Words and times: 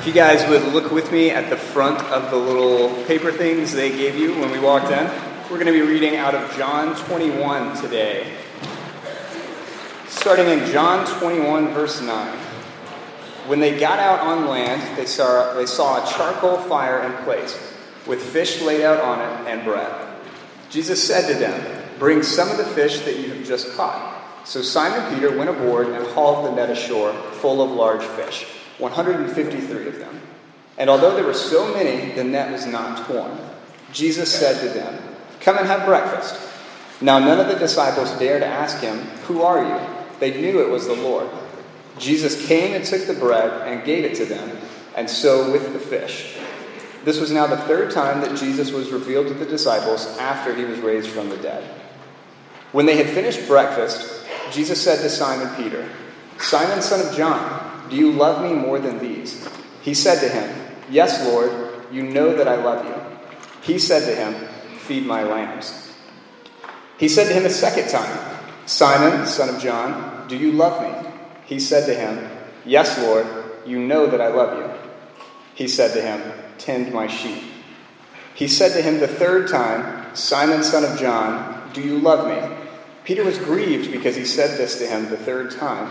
If 0.00 0.06
you 0.06 0.14
guys 0.14 0.48
would 0.48 0.72
look 0.72 0.90
with 0.90 1.12
me 1.12 1.28
at 1.28 1.50
the 1.50 1.58
front 1.58 2.00
of 2.04 2.30
the 2.30 2.36
little 2.38 3.04
paper 3.04 3.30
things 3.30 3.70
they 3.70 3.90
gave 3.90 4.16
you 4.16 4.32
when 4.40 4.50
we 4.50 4.58
walked 4.58 4.90
in, 4.90 5.04
we're 5.50 5.62
going 5.62 5.66
to 5.66 5.72
be 5.72 5.82
reading 5.82 6.16
out 6.16 6.34
of 6.34 6.56
John 6.56 6.96
21 7.04 7.76
today. 7.82 8.34
Starting 10.08 10.46
in 10.46 10.64
John 10.72 11.06
21, 11.18 11.74
verse 11.74 12.00
9. 12.00 12.38
When 13.46 13.60
they 13.60 13.78
got 13.78 13.98
out 13.98 14.20
on 14.20 14.48
land, 14.48 14.96
they 14.96 15.04
saw, 15.04 15.52
they 15.52 15.66
saw 15.66 16.02
a 16.02 16.10
charcoal 16.10 16.56
fire 16.56 17.02
in 17.02 17.12
place, 17.24 17.54
with 18.06 18.22
fish 18.22 18.62
laid 18.62 18.82
out 18.82 19.00
on 19.00 19.20
it 19.20 19.52
and 19.52 19.62
bread. 19.66 20.16
Jesus 20.70 21.06
said 21.06 21.30
to 21.30 21.38
them, 21.38 21.84
Bring 21.98 22.22
some 22.22 22.50
of 22.50 22.56
the 22.56 22.64
fish 22.64 23.00
that 23.00 23.18
you 23.18 23.34
have 23.34 23.46
just 23.46 23.76
caught. 23.76 24.46
So 24.46 24.62
Simon 24.62 25.14
Peter 25.14 25.36
went 25.36 25.50
aboard 25.50 25.88
and 25.88 26.06
hauled 26.06 26.46
the 26.46 26.52
net 26.52 26.70
ashore 26.70 27.12
full 27.12 27.60
of 27.60 27.70
large 27.70 28.02
fish. 28.02 28.46
153 28.80 29.86
of 29.86 29.98
them. 29.98 30.20
And 30.78 30.88
although 30.88 31.14
there 31.14 31.24
were 31.24 31.34
so 31.34 31.72
many, 31.74 32.12
the 32.12 32.24
net 32.24 32.50
was 32.50 32.66
not 32.66 33.06
torn. 33.06 33.38
Jesus 33.92 34.32
said 34.32 34.60
to 34.60 34.68
them, 34.78 35.02
Come 35.40 35.58
and 35.58 35.66
have 35.66 35.86
breakfast. 35.86 36.40
Now 37.00 37.18
none 37.18 37.40
of 37.40 37.48
the 37.48 37.58
disciples 37.58 38.10
dared 38.18 38.42
to 38.42 38.46
ask 38.46 38.78
him, 38.80 38.98
Who 39.26 39.42
are 39.42 39.62
you? 39.62 39.86
They 40.18 40.40
knew 40.40 40.60
it 40.60 40.70
was 40.70 40.86
the 40.86 40.94
Lord. 40.94 41.28
Jesus 41.98 42.46
came 42.46 42.74
and 42.74 42.84
took 42.84 43.06
the 43.06 43.14
bread 43.14 43.68
and 43.68 43.84
gave 43.84 44.04
it 44.04 44.14
to 44.16 44.24
them, 44.24 44.56
and 44.96 45.08
so 45.08 45.50
with 45.50 45.72
the 45.72 45.78
fish. 45.78 46.36
This 47.04 47.20
was 47.20 47.30
now 47.30 47.46
the 47.46 47.56
third 47.56 47.90
time 47.90 48.20
that 48.20 48.38
Jesus 48.38 48.70
was 48.72 48.90
revealed 48.90 49.28
to 49.28 49.34
the 49.34 49.46
disciples 49.46 50.06
after 50.18 50.54
he 50.54 50.64
was 50.64 50.78
raised 50.80 51.08
from 51.08 51.30
the 51.30 51.38
dead. 51.38 51.64
When 52.72 52.86
they 52.86 52.96
had 52.96 53.08
finished 53.08 53.46
breakfast, 53.46 54.26
Jesus 54.50 54.80
said 54.80 55.00
to 55.00 55.08
Simon 55.08 55.54
Peter, 55.56 55.88
Simon, 56.38 56.82
son 56.82 57.06
of 57.06 57.16
John, 57.16 57.59
do 57.90 57.96
you 57.96 58.12
love 58.12 58.42
me 58.42 58.54
more 58.54 58.78
than 58.78 58.98
these? 58.98 59.48
He 59.82 59.94
said 59.94 60.20
to 60.20 60.28
him, 60.28 60.74
Yes, 60.88 61.24
Lord, 61.26 61.52
you 61.92 62.02
know 62.02 62.34
that 62.36 62.48
I 62.48 62.56
love 62.56 62.86
you. 62.86 62.94
He 63.62 63.78
said 63.78 64.06
to 64.06 64.14
him, 64.14 64.48
Feed 64.78 65.04
my 65.04 65.24
lambs. 65.24 65.92
He 66.98 67.08
said 67.08 67.28
to 67.28 67.34
him 67.34 67.46
a 67.46 67.50
second 67.50 67.88
time, 67.88 68.38
Simon, 68.66 69.26
son 69.26 69.54
of 69.54 69.60
John, 69.60 70.28
do 70.28 70.36
you 70.36 70.52
love 70.52 70.82
me? 70.82 71.10
He 71.46 71.58
said 71.58 71.86
to 71.86 71.94
him, 71.94 72.30
Yes, 72.64 72.98
Lord, 72.98 73.26
you 73.66 73.78
know 73.78 74.06
that 74.06 74.20
I 74.20 74.28
love 74.28 74.58
you. 74.58 74.70
He 75.54 75.66
said 75.66 75.92
to 75.94 76.02
him, 76.02 76.32
Tend 76.58 76.92
my 76.92 77.06
sheep. 77.06 77.42
He 78.34 78.48
said 78.48 78.72
to 78.72 78.82
him 78.82 79.00
the 79.00 79.08
third 79.08 79.48
time, 79.48 80.14
Simon, 80.14 80.62
son 80.62 80.84
of 80.84 80.98
John, 80.98 81.70
do 81.72 81.80
you 81.80 81.98
love 81.98 82.28
me? 82.28 82.56
Peter 83.04 83.24
was 83.24 83.38
grieved 83.38 83.90
because 83.92 84.14
he 84.14 84.24
said 84.24 84.58
this 84.58 84.78
to 84.78 84.86
him 84.86 85.08
the 85.08 85.16
third 85.16 85.50
time. 85.50 85.90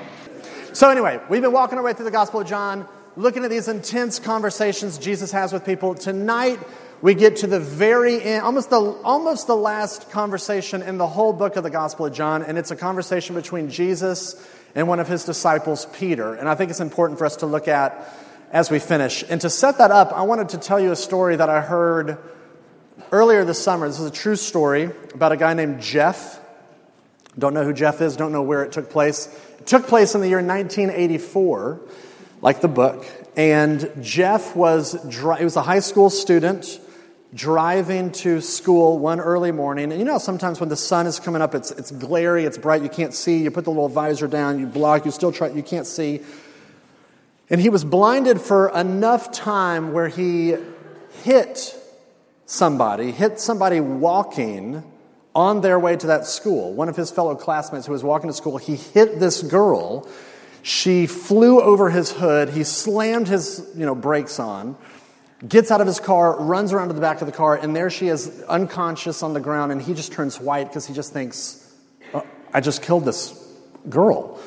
So, 0.73 0.89
anyway, 0.89 1.19
we've 1.29 1.41
been 1.41 1.51
walking 1.51 1.77
our 1.77 1.83
way 1.83 1.91
through 1.91 2.05
the 2.05 2.11
Gospel 2.11 2.39
of 2.39 2.47
John, 2.47 2.87
looking 3.17 3.43
at 3.43 3.49
these 3.49 3.67
intense 3.67 4.19
conversations 4.19 4.97
Jesus 4.97 5.29
has 5.33 5.51
with 5.51 5.65
people. 5.65 5.95
Tonight, 5.95 6.59
we 7.01 7.13
get 7.13 7.37
to 7.37 7.47
the 7.47 7.59
very 7.59 8.23
end, 8.23 8.43
almost 8.43 8.69
the, 8.69 8.79
almost 8.79 9.47
the 9.47 9.55
last 9.55 10.11
conversation 10.11 10.81
in 10.81 10.97
the 10.97 11.07
whole 11.07 11.33
book 11.33 11.57
of 11.57 11.63
the 11.63 11.69
Gospel 11.69 12.05
of 12.05 12.13
John, 12.13 12.41
and 12.41 12.57
it's 12.57 12.71
a 12.71 12.77
conversation 12.77 13.35
between 13.35 13.69
Jesus 13.69 14.41
and 14.73 14.87
one 14.87 15.01
of 15.01 15.09
his 15.09 15.25
disciples, 15.25 15.87
Peter. 15.87 16.35
And 16.35 16.47
I 16.47 16.55
think 16.55 16.69
it's 16.69 16.79
important 16.79 17.19
for 17.19 17.25
us 17.25 17.35
to 17.37 17.47
look 17.47 17.67
at 17.67 18.07
as 18.53 18.71
we 18.71 18.79
finish. 18.79 19.25
And 19.27 19.41
to 19.41 19.49
set 19.49 19.77
that 19.79 19.91
up, 19.91 20.13
I 20.13 20.21
wanted 20.21 20.49
to 20.49 20.57
tell 20.57 20.79
you 20.79 20.93
a 20.93 20.95
story 20.95 21.35
that 21.35 21.49
I 21.49 21.59
heard 21.59 22.17
earlier 23.11 23.43
this 23.43 23.61
summer. 23.61 23.89
This 23.89 23.99
is 23.99 24.07
a 24.07 24.11
true 24.11 24.37
story 24.37 24.89
about 25.13 25.33
a 25.33 25.37
guy 25.37 25.53
named 25.53 25.81
Jeff. 25.81 26.39
Don't 27.37 27.53
know 27.53 27.65
who 27.65 27.73
Jeff 27.73 27.99
is, 27.99 28.15
don't 28.15 28.31
know 28.31 28.41
where 28.41 28.63
it 28.63 28.71
took 28.71 28.89
place. 28.89 29.27
Took 29.71 29.87
place 29.87 30.15
in 30.15 30.19
the 30.19 30.27
year 30.27 30.43
1984, 30.43 31.79
like 32.41 32.59
the 32.59 32.67
book. 32.67 33.05
And 33.37 33.89
Jeff 34.01 34.53
was, 34.53 35.01
he 35.01 35.45
was 35.45 35.55
a 35.55 35.61
high 35.61 35.79
school 35.79 36.09
student 36.09 36.77
driving 37.33 38.11
to 38.11 38.41
school 38.41 38.99
one 38.99 39.21
early 39.21 39.53
morning. 39.53 39.93
And 39.93 39.97
you 39.97 40.03
know, 40.03 40.17
sometimes 40.17 40.59
when 40.59 40.67
the 40.67 40.75
sun 40.75 41.07
is 41.07 41.21
coming 41.21 41.41
up, 41.41 41.55
it's, 41.55 41.71
it's 41.71 41.89
glary, 41.89 42.43
it's 42.43 42.57
bright, 42.57 42.81
you 42.81 42.89
can't 42.89 43.13
see. 43.13 43.37
You 43.37 43.49
put 43.49 43.63
the 43.63 43.69
little 43.69 43.87
visor 43.87 44.27
down, 44.27 44.59
you 44.59 44.67
block, 44.67 45.05
you 45.05 45.11
still 45.11 45.31
try, 45.31 45.47
you 45.47 45.63
can't 45.63 45.87
see. 45.87 46.19
And 47.49 47.61
he 47.61 47.69
was 47.69 47.85
blinded 47.85 48.41
for 48.41 48.77
enough 48.77 49.31
time 49.31 49.93
where 49.93 50.09
he 50.09 50.57
hit 51.23 51.81
somebody, 52.45 53.11
hit 53.11 53.39
somebody 53.39 53.79
walking 53.79 54.83
on 55.33 55.61
their 55.61 55.79
way 55.79 55.95
to 55.95 56.07
that 56.07 56.25
school, 56.25 56.73
one 56.73 56.89
of 56.89 56.95
his 56.95 57.11
fellow 57.11 57.35
classmates 57.35 57.85
who 57.85 57.93
was 57.93 58.03
walking 58.03 58.29
to 58.29 58.33
school, 58.33 58.57
he 58.57 58.75
hit 58.75 59.19
this 59.19 59.41
girl. 59.41 60.07
She 60.61 61.07
flew 61.07 61.61
over 61.61 61.89
his 61.89 62.11
hood. 62.11 62.49
He 62.49 62.63
slammed 62.63 63.27
his 63.27 63.65
you 63.75 63.85
know, 63.85 63.95
brakes 63.95 64.39
on, 64.39 64.75
gets 65.47 65.71
out 65.71 65.81
of 65.81 65.87
his 65.87 65.99
car, 65.99 66.39
runs 66.39 66.73
around 66.73 66.89
to 66.89 66.93
the 66.93 67.01
back 67.01 67.21
of 67.21 67.27
the 67.27 67.33
car, 67.33 67.55
and 67.55 67.75
there 67.75 67.89
she 67.89 68.07
is 68.07 68.43
unconscious 68.43 69.23
on 69.23 69.33
the 69.33 69.39
ground. 69.39 69.71
And 69.71 69.81
he 69.81 69.93
just 69.93 70.11
turns 70.11 70.39
white 70.39 70.67
because 70.67 70.85
he 70.85 70.93
just 70.93 71.13
thinks, 71.13 71.73
oh, 72.13 72.25
I 72.53 72.59
just 72.59 72.83
killed 72.83 73.05
this 73.05 73.33
girl. 73.89 74.39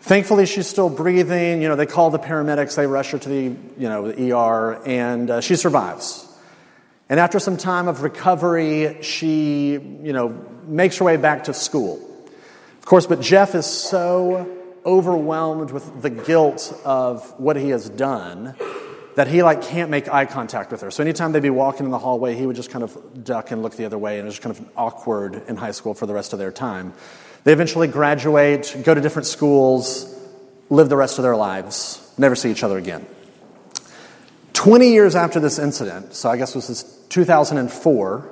Thankfully, 0.00 0.46
she's 0.46 0.66
still 0.66 0.90
breathing. 0.90 1.62
You 1.62 1.68
know, 1.68 1.76
they 1.76 1.86
call 1.86 2.10
the 2.10 2.18
paramedics, 2.18 2.74
they 2.74 2.86
rush 2.86 3.12
her 3.12 3.18
to 3.18 3.28
the, 3.28 3.42
you 3.78 3.88
know, 3.88 4.10
the 4.10 4.32
ER, 4.32 4.82
and 4.84 5.30
uh, 5.30 5.40
she 5.40 5.56
survives. 5.56 6.28
And 7.12 7.20
after 7.20 7.38
some 7.38 7.58
time 7.58 7.88
of 7.88 8.02
recovery, 8.02 9.02
she, 9.02 9.72
you 9.72 10.14
know, 10.14 10.30
makes 10.66 10.96
her 10.96 11.04
way 11.04 11.18
back 11.18 11.44
to 11.44 11.52
school. 11.52 12.00
Of 12.78 12.86
course, 12.86 13.06
but 13.06 13.20
Jeff 13.20 13.54
is 13.54 13.66
so 13.66 14.50
overwhelmed 14.86 15.72
with 15.72 16.00
the 16.00 16.08
guilt 16.08 16.74
of 16.86 17.38
what 17.38 17.56
he 17.56 17.68
has 17.68 17.90
done 17.90 18.54
that 19.16 19.28
he 19.28 19.42
like 19.42 19.60
can't 19.60 19.90
make 19.90 20.08
eye 20.08 20.24
contact 20.24 20.72
with 20.72 20.80
her. 20.80 20.90
So 20.90 21.02
anytime 21.02 21.32
they'd 21.32 21.42
be 21.42 21.50
walking 21.50 21.84
in 21.84 21.92
the 21.92 21.98
hallway, 21.98 22.34
he 22.34 22.46
would 22.46 22.56
just 22.56 22.70
kind 22.70 22.82
of 22.82 23.22
duck 23.22 23.50
and 23.50 23.62
look 23.62 23.76
the 23.76 23.84
other 23.84 23.98
way, 23.98 24.18
and 24.18 24.26
it 24.26 24.30
was 24.30 24.38
kind 24.38 24.56
of 24.56 24.66
awkward 24.74 25.42
in 25.48 25.56
high 25.58 25.72
school 25.72 25.92
for 25.92 26.06
the 26.06 26.14
rest 26.14 26.32
of 26.32 26.38
their 26.38 26.50
time. 26.50 26.94
They 27.44 27.52
eventually 27.52 27.88
graduate, 27.88 28.74
go 28.84 28.94
to 28.94 29.02
different 29.02 29.26
schools, 29.26 30.18
live 30.70 30.88
the 30.88 30.96
rest 30.96 31.18
of 31.18 31.24
their 31.24 31.36
lives, 31.36 32.10
never 32.16 32.34
see 32.34 32.50
each 32.50 32.62
other 32.62 32.78
again. 32.78 33.04
20 34.62 34.92
years 34.92 35.16
after 35.16 35.40
this 35.40 35.58
incident, 35.58 36.14
so 36.14 36.30
I 36.30 36.36
guess 36.36 36.52
this 36.52 36.70
is 36.70 36.84
2004, 37.08 38.30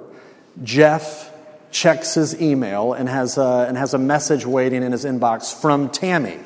Jeff 0.63 1.29
checks 1.73 2.15
his 2.15 2.41
email 2.41 2.93
and 2.93 3.09
has, 3.09 3.37
a, 3.37 3.67
and 3.67 3.77
has 3.77 3.95
a 3.95 3.99
message 3.99 4.47
waiting 4.47 4.85
in 4.85 4.93
his 4.93 5.05
inbox 5.05 5.53
from 5.61 5.91
Tammy. 5.91 6.39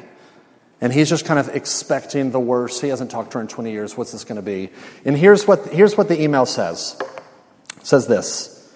And 0.81 0.91
he's 0.91 1.11
just 1.11 1.27
kind 1.27 1.39
of 1.39 1.55
expecting 1.55 2.31
the 2.31 2.41
worst. 2.41 2.81
He 2.81 2.89
hasn't 2.89 3.11
talked 3.11 3.33
to 3.33 3.39
her 3.39 3.43
in 3.43 3.47
20 3.47 3.73
years. 3.73 3.95
What's 3.95 4.13
this 4.13 4.25
going 4.25 4.37
to 4.37 4.43
be? 4.43 4.71
And 5.05 5.19
here's 5.19 5.47
what, 5.47 5.67
here's 5.67 5.99
what 5.99 6.09
the 6.09 6.19
email 6.19 6.47
says. 6.47 6.97
It 7.77 7.87
says 7.87 8.07
this 8.07 8.75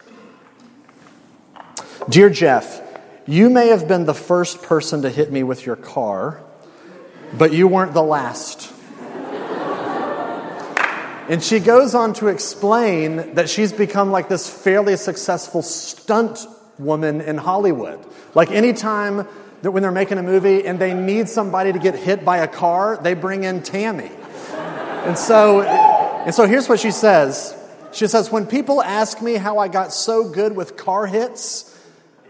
Dear 2.10 2.28
Jeff, 2.28 2.82
you 3.26 3.48
may 3.48 3.68
have 3.68 3.88
been 3.88 4.04
the 4.04 4.12
first 4.12 4.60
person 4.60 5.00
to 5.00 5.08
hit 5.08 5.32
me 5.32 5.42
with 5.42 5.64
your 5.64 5.76
car, 5.76 6.42
but 7.32 7.54
you 7.54 7.66
weren't 7.66 7.94
the 7.94 8.02
last. 8.02 8.74
And 11.28 11.44
she 11.44 11.60
goes 11.60 11.94
on 11.94 12.14
to 12.14 12.28
explain 12.28 13.34
that 13.34 13.50
she's 13.50 13.72
become 13.72 14.10
like 14.10 14.30
this 14.30 14.48
fairly 14.48 14.96
successful 14.96 15.60
stunt 15.60 16.46
woman 16.78 17.20
in 17.20 17.36
Hollywood. 17.36 18.04
Like 18.34 18.50
anytime 18.50 19.28
that 19.60 19.70
when 19.70 19.82
they're 19.82 19.92
making 19.92 20.16
a 20.16 20.22
movie 20.22 20.64
and 20.64 20.78
they 20.78 20.94
need 20.94 21.28
somebody 21.28 21.72
to 21.72 21.78
get 21.78 21.94
hit 21.96 22.24
by 22.24 22.38
a 22.38 22.48
car, 22.48 22.98
they 23.02 23.12
bring 23.12 23.44
in 23.44 23.62
Tammy. 23.62 24.10
And 25.04 25.18
so, 25.18 25.62
and 25.62 26.34
so 26.34 26.46
here's 26.46 26.66
what 26.66 26.80
she 26.80 26.90
says. 26.90 27.54
She 27.92 28.06
says, 28.06 28.30
When 28.32 28.46
people 28.46 28.82
ask 28.82 29.20
me 29.20 29.34
how 29.34 29.58
I 29.58 29.68
got 29.68 29.92
so 29.92 30.30
good 30.30 30.56
with 30.56 30.76
car 30.76 31.06
hits, 31.06 31.74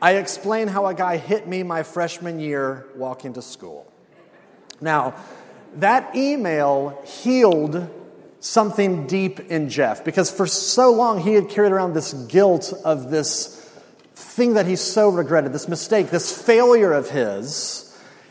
I 0.02 0.16
explain 0.16 0.66
how 0.66 0.86
a 0.86 0.94
guy 0.94 1.18
hit 1.18 1.46
me 1.46 1.62
my 1.62 1.84
freshman 1.84 2.40
year 2.40 2.86
walking 2.96 3.34
to 3.34 3.42
school. 3.42 3.92
Now, 4.80 5.14
that 5.76 6.16
email 6.16 7.00
healed 7.04 7.88
something 8.40 9.06
deep 9.06 9.40
in 9.40 9.68
Jeff 9.68 10.04
because 10.04 10.30
for 10.30 10.46
so 10.46 10.92
long 10.92 11.20
he 11.20 11.34
had 11.34 11.48
carried 11.48 11.72
around 11.72 11.94
this 11.94 12.12
guilt 12.12 12.72
of 12.84 13.10
this 13.10 13.54
thing 14.14 14.54
that 14.54 14.66
he 14.66 14.76
so 14.76 15.08
regretted, 15.08 15.52
this 15.52 15.68
mistake, 15.68 16.10
this 16.10 16.40
failure 16.40 16.92
of 16.92 17.10
his. 17.10 17.84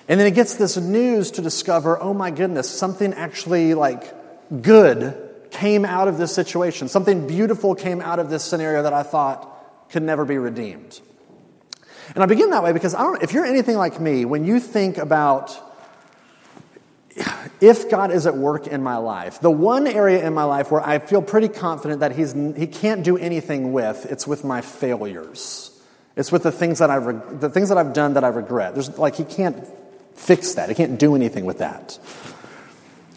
And 0.07 0.19
then 0.19 0.25
he 0.25 0.31
gets 0.31 0.56
this 0.56 0.77
news 0.77 1.31
to 1.31 1.42
discover, 1.42 2.01
oh 2.01 2.13
my 2.13 2.31
goodness, 2.31 2.69
something 2.69 3.13
actually 3.13 3.74
like 3.74 4.13
good 4.62 5.15
came 5.51 5.83
out 5.86 6.07
of 6.07 6.18
this 6.18 6.33
situation. 6.33 6.88
Something 6.88 7.27
beautiful 7.27 7.75
came 7.75 8.01
out 8.01 8.19
of 8.19 8.30
this 8.30 8.44
scenario 8.44 8.83
that 8.83 8.94
I 8.94 9.03
thought 9.03 9.89
could 9.89 10.03
never 10.03 10.24
be 10.24 10.38
redeemed. 10.38 11.00
And 12.15 12.24
I 12.24 12.25
begin 12.25 12.51
that 12.51 12.63
way 12.63 12.71
because 12.71 12.95
I 12.95 13.01
don't 13.01 13.21
if 13.21 13.33
you're 13.33 13.45
anything 13.45 13.75
like 13.75 14.00
me, 14.00 14.24
when 14.24 14.45
you 14.45 14.60
think 14.60 14.98
about 14.98 15.66
if 17.61 17.89
God 17.89 18.11
is 18.11 18.27
at 18.27 18.35
work 18.35 18.67
in 18.67 18.83
my 18.83 18.97
life, 18.97 19.39
the 19.39 19.51
one 19.51 19.87
area 19.87 20.25
in 20.25 20.33
my 20.33 20.43
life 20.43 20.71
where 20.71 20.81
I 20.81 20.99
feel 20.99 21.21
pretty 21.21 21.47
confident 21.47 22.01
that 22.01 22.15
he's, 22.15 22.33
he 22.33 22.67
can't 22.67 23.03
do 23.03 23.17
anything 23.17 23.73
with, 23.73 24.05
it's 24.11 24.27
with 24.27 24.43
my 24.43 24.61
failures. 24.61 25.71
It's 26.15 26.31
with 26.31 26.43
the 26.43 26.51
things 26.51 26.79
that 26.79 26.89
I 26.89 26.99
the 26.99 27.49
things 27.49 27.69
that 27.69 27.77
I've 27.77 27.93
done 27.93 28.15
that 28.15 28.23
I 28.23 28.29
regret. 28.29 28.73
There's 28.73 28.97
like 28.97 29.15
he 29.15 29.23
can't 29.23 29.55
fix 30.15 30.55
that. 30.55 30.67
He 30.67 30.73
can't 30.73 30.99
do 30.99 31.15
anything 31.15 31.45
with 31.45 31.59
that. 31.59 31.99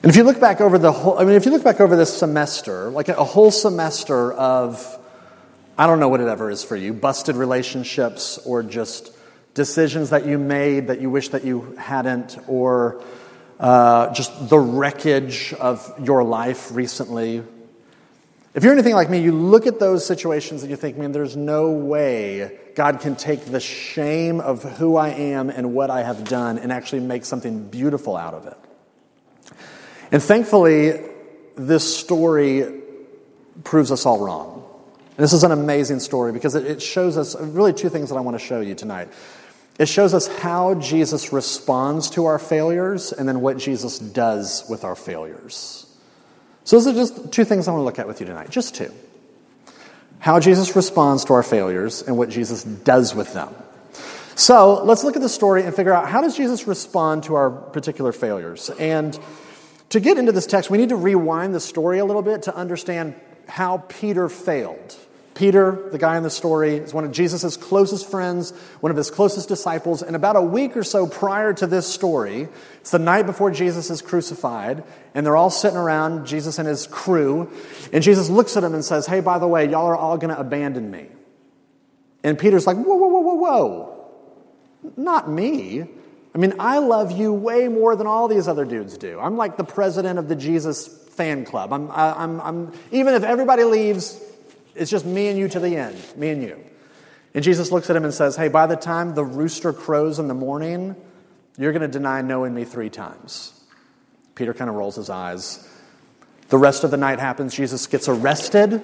And 0.02 0.10
if 0.10 0.16
you 0.16 0.24
look 0.24 0.38
back 0.38 0.60
over 0.60 0.78
the 0.78 0.92
whole, 0.92 1.18
I 1.18 1.24
mean, 1.24 1.34
if 1.34 1.46
you 1.46 1.50
look 1.50 1.64
back 1.64 1.80
over 1.80 1.96
this 1.96 2.16
semester, 2.16 2.90
like 2.90 3.08
a 3.08 3.24
whole 3.24 3.50
semester 3.50 4.32
of, 4.32 4.98
I 5.78 5.86
don't 5.86 5.98
know 5.98 6.08
what 6.08 6.20
it 6.20 6.28
ever 6.28 6.50
is 6.50 6.62
for 6.62 6.76
you, 6.76 6.92
busted 6.92 7.36
relationships 7.36 8.38
or 8.44 8.62
just 8.62 9.12
decisions 9.54 10.10
that 10.10 10.26
you 10.26 10.38
made 10.38 10.88
that 10.88 11.00
you 11.00 11.10
wish 11.10 11.30
that 11.30 11.44
you 11.44 11.74
hadn't, 11.78 12.38
or 12.48 13.02
uh, 13.60 14.12
just 14.14 14.48
the 14.48 14.58
wreckage 14.58 15.52
of 15.52 15.92
your 16.02 16.24
life 16.24 16.74
recently. 16.74 17.42
If 18.54 18.64
you're 18.64 18.72
anything 18.72 18.94
like 18.94 19.10
me, 19.10 19.20
you 19.20 19.32
look 19.32 19.66
at 19.66 19.78
those 19.78 20.04
situations 20.04 20.62
and 20.62 20.70
you 20.70 20.76
think, 20.76 20.96
man, 20.96 21.12
there's 21.12 21.36
no 21.36 21.70
way 21.70 22.58
God 22.74 23.00
can 23.00 23.14
take 23.14 23.44
the 23.44 23.60
shame 23.60 24.40
of 24.40 24.62
who 24.62 24.96
I 24.96 25.10
am 25.10 25.50
and 25.50 25.74
what 25.74 25.90
I 25.90 26.02
have 26.02 26.24
done 26.24 26.58
and 26.58 26.72
actually 26.72 27.00
make 27.00 27.24
something 27.24 27.68
beautiful 27.68 28.16
out 28.16 28.34
of 28.34 28.46
it. 28.46 28.56
And 30.10 30.22
thankfully, 30.22 31.04
this 31.54 31.96
story 31.96 32.80
proves 33.62 33.92
us 33.92 34.06
all 34.06 34.18
wrong. 34.18 34.64
And 35.16 35.18
this 35.22 35.34
is 35.34 35.44
an 35.44 35.52
amazing 35.52 36.00
story 36.00 36.32
because 36.32 36.54
it 36.54 36.80
shows 36.80 37.18
us 37.18 37.38
really 37.38 37.74
two 37.74 37.90
things 37.90 38.08
that 38.08 38.16
I 38.16 38.20
want 38.20 38.38
to 38.38 38.44
show 38.44 38.60
you 38.60 38.74
tonight. 38.74 39.10
It 39.78 39.88
shows 39.88 40.12
us 40.12 40.26
how 40.26 40.74
Jesus 40.74 41.32
responds 41.32 42.10
to 42.10 42.26
our 42.26 42.38
failures 42.38 43.12
and 43.12 43.28
then 43.28 43.40
what 43.40 43.56
Jesus 43.56 43.98
does 43.98 44.64
with 44.68 44.84
our 44.84 44.94
failures. 44.94 45.86
So, 46.64 46.76
those 46.78 46.86
are 46.88 46.92
just 46.92 47.32
two 47.32 47.44
things 47.44 47.66
I 47.66 47.72
want 47.72 47.80
to 47.80 47.84
look 47.84 47.98
at 47.98 48.06
with 48.06 48.20
you 48.20 48.26
tonight. 48.26 48.50
Just 48.50 48.74
two. 48.74 48.92
How 50.18 50.38
Jesus 50.38 50.76
responds 50.76 51.24
to 51.26 51.32
our 51.32 51.42
failures 51.42 52.02
and 52.02 52.18
what 52.18 52.28
Jesus 52.28 52.62
does 52.62 53.14
with 53.14 53.32
them. 53.32 53.54
So, 54.34 54.84
let's 54.84 55.02
look 55.02 55.16
at 55.16 55.22
the 55.22 55.28
story 55.28 55.64
and 55.64 55.74
figure 55.74 55.94
out 55.94 56.08
how 56.08 56.20
does 56.20 56.36
Jesus 56.36 56.66
respond 56.66 57.24
to 57.24 57.34
our 57.34 57.50
particular 57.50 58.12
failures. 58.12 58.70
And 58.78 59.18
to 59.90 60.00
get 60.00 60.18
into 60.18 60.32
this 60.32 60.46
text, 60.46 60.70
we 60.70 60.78
need 60.78 60.90
to 60.90 60.96
rewind 60.96 61.54
the 61.54 61.60
story 61.60 61.98
a 61.98 62.04
little 62.04 62.22
bit 62.22 62.42
to 62.42 62.54
understand 62.54 63.14
how 63.48 63.78
Peter 63.88 64.28
failed. 64.28 64.96
Peter, 65.40 65.88
the 65.90 65.96
guy 65.96 66.18
in 66.18 66.22
the 66.22 66.28
story, 66.28 66.76
is 66.76 66.92
one 66.92 67.06
of 67.06 67.12
Jesus' 67.12 67.56
closest 67.56 68.10
friends, 68.10 68.50
one 68.80 68.90
of 68.90 68.96
his 68.98 69.10
closest 69.10 69.48
disciples. 69.48 70.02
And 70.02 70.14
about 70.14 70.36
a 70.36 70.42
week 70.42 70.76
or 70.76 70.84
so 70.84 71.06
prior 71.06 71.54
to 71.54 71.66
this 71.66 71.86
story, 71.86 72.46
it's 72.82 72.90
the 72.90 72.98
night 72.98 73.24
before 73.24 73.50
Jesus 73.50 73.88
is 73.88 74.02
crucified, 74.02 74.84
and 75.14 75.24
they're 75.24 75.38
all 75.38 75.48
sitting 75.48 75.78
around, 75.78 76.26
Jesus 76.26 76.58
and 76.58 76.68
his 76.68 76.86
crew. 76.86 77.50
And 77.90 78.04
Jesus 78.04 78.28
looks 78.28 78.54
at 78.58 78.60
them 78.60 78.74
and 78.74 78.84
says, 78.84 79.06
Hey, 79.06 79.20
by 79.20 79.38
the 79.38 79.48
way, 79.48 79.66
y'all 79.66 79.86
are 79.86 79.96
all 79.96 80.18
going 80.18 80.28
to 80.28 80.38
abandon 80.38 80.90
me. 80.90 81.06
And 82.22 82.38
Peter's 82.38 82.66
like, 82.66 82.76
Whoa, 82.76 82.96
whoa, 82.96 83.08
whoa, 83.08 83.20
whoa, 83.20 83.34
whoa. 83.34 84.10
Not 84.98 85.30
me. 85.30 85.86
I 86.34 86.38
mean, 86.38 86.52
I 86.58 86.80
love 86.80 87.12
you 87.12 87.32
way 87.32 87.66
more 87.68 87.96
than 87.96 88.06
all 88.06 88.28
these 88.28 88.46
other 88.46 88.66
dudes 88.66 88.98
do. 88.98 89.18
I'm 89.18 89.38
like 89.38 89.56
the 89.56 89.64
president 89.64 90.18
of 90.18 90.28
the 90.28 90.36
Jesus 90.36 90.86
fan 90.86 91.46
club. 91.46 91.72
I'm, 91.72 91.90
I'm, 91.90 92.40
I'm, 92.42 92.72
even 92.92 93.14
if 93.14 93.22
everybody 93.22 93.64
leaves, 93.64 94.22
it's 94.74 94.90
just 94.90 95.04
me 95.04 95.28
and 95.28 95.38
you 95.38 95.48
to 95.48 95.60
the 95.60 95.76
end, 95.76 95.96
me 96.16 96.30
and 96.30 96.42
you. 96.42 96.64
And 97.34 97.44
Jesus 97.44 97.70
looks 97.70 97.88
at 97.90 97.96
him 97.96 98.04
and 98.04 98.12
says, 98.12 98.36
Hey, 98.36 98.48
by 98.48 98.66
the 98.66 98.76
time 98.76 99.14
the 99.14 99.24
rooster 99.24 99.72
crows 99.72 100.18
in 100.18 100.28
the 100.28 100.34
morning, 100.34 100.96
you're 101.58 101.72
going 101.72 101.82
to 101.82 101.88
deny 101.88 102.22
knowing 102.22 102.54
me 102.54 102.64
three 102.64 102.90
times. 102.90 103.52
Peter 104.34 104.54
kind 104.54 104.70
of 104.70 104.76
rolls 104.76 104.96
his 104.96 105.10
eyes. 105.10 105.68
The 106.48 106.58
rest 106.58 106.82
of 106.82 106.90
the 106.90 106.96
night 106.96 107.20
happens. 107.20 107.54
Jesus 107.54 107.86
gets 107.86 108.08
arrested. 108.08 108.82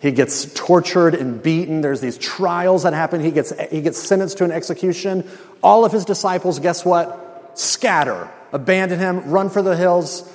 He 0.00 0.12
gets 0.12 0.52
tortured 0.52 1.14
and 1.14 1.42
beaten. 1.42 1.80
There's 1.80 2.00
these 2.00 2.18
trials 2.18 2.82
that 2.82 2.92
happen. 2.92 3.22
He 3.22 3.30
gets, 3.30 3.52
he 3.70 3.80
gets 3.80 3.98
sentenced 3.98 4.38
to 4.38 4.44
an 4.44 4.52
execution. 4.52 5.28
All 5.62 5.84
of 5.84 5.92
his 5.92 6.04
disciples, 6.04 6.58
guess 6.58 6.84
what? 6.84 7.52
Scatter, 7.54 8.28
abandon 8.52 8.98
him, 8.98 9.30
run 9.30 9.48
for 9.48 9.62
the 9.62 9.76
hills. 9.76 10.30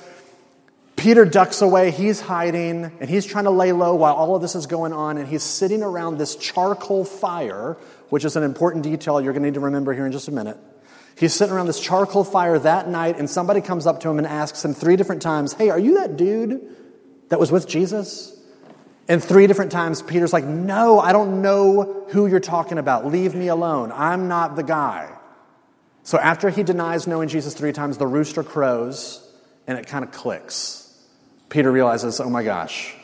Peter 0.96 1.24
ducks 1.24 1.62
away, 1.62 1.90
he's 1.90 2.20
hiding, 2.20 2.84
and 3.00 3.08
he's 3.08 3.26
trying 3.26 3.44
to 3.44 3.50
lay 3.50 3.72
low 3.72 3.94
while 3.94 4.14
all 4.14 4.36
of 4.36 4.42
this 4.42 4.54
is 4.54 4.66
going 4.66 4.92
on, 4.92 5.18
and 5.18 5.26
he's 5.26 5.42
sitting 5.42 5.82
around 5.82 6.18
this 6.18 6.36
charcoal 6.36 7.04
fire, 7.04 7.76
which 8.10 8.24
is 8.24 8.36
an 8.36 8.42
important 8.42 8.84
detail 8.84 9.20
you're 9.20 9.32
going 9.32 9.42
to 9.42 9.48
need 9.48 9.54
to 9.54 9.60
remember 9.60 9.92
here 9.94 10.06
in 10.06 10.12
just 10.12 10.28
a 10.28 10.32
minute. 10.32 10.58
He's 11.16 11.34
sitting 11.34 11.54
around 11.54 11.66
this 11.66 11.80
charcoal 11.80 12.24
fire 12.24 12.58
that 12.58 12.88
night, 12.88 13.18
and 13.18 13.28
somebody 13.28 13.60
comes 13.60 13.86
up 13.86 14.00
to 14.00 14.10
him 14.10 14.18
and 14.18 14.26
asks 14.26 14.64
him 14.64 14.74
three 14.74 14.96
different 14.96 15.22
times, 15.22 15.52
Hey, 15.54 15.70
are 15.70 15.78
you 15.78 15.96
that 15.96 16.16
dude 16.16 16.60
that 17.28 17.40
was 17.40 17.50
with 17.50 17.68
Jesus? 17.68 18.38
And 19.08 19.22
three 19.22 19.46
different 19.46 19.72
times, 19.72 20.00
Peter's 20.02 20.32
like, 20.32 20.44
No, 20.44 21.00
I 21.00 21.12
don't 21.12 21.42
know 21.42 22.06
who 22.10 22.26
you're 22.26 22.40
talking 22.40 22.78
about. 22.78 23.06
Leave 23.06 23.34
me 23.34 23.48
alone. 23.48 23.92
I'm 23.92 24.28
not 24.28 24.56
the 24.56 24.62
guy. 24.62 25.10
So 26.04 26.18
after 26.18 26.50
he 26.50 26.62
denies 26.62 27.06
knowing 27.06 27.28
Jesus 27.28 27.54
three 27.54 27.72
times, 27.72 27.98
the 27.98 28.06
rooster 28.06 28.42
crows, 28.42 29.28
and 29.66 29.78
it 29.78 29.86
kind 29.86 30.04
of 30.04 30.12
clicks. 30.12 30.81
Peter 31.52 31.70
realizes, 31.70 32.18
oh 32.18 32.30
my 32.30 32.42
gosh, 32.42 32.94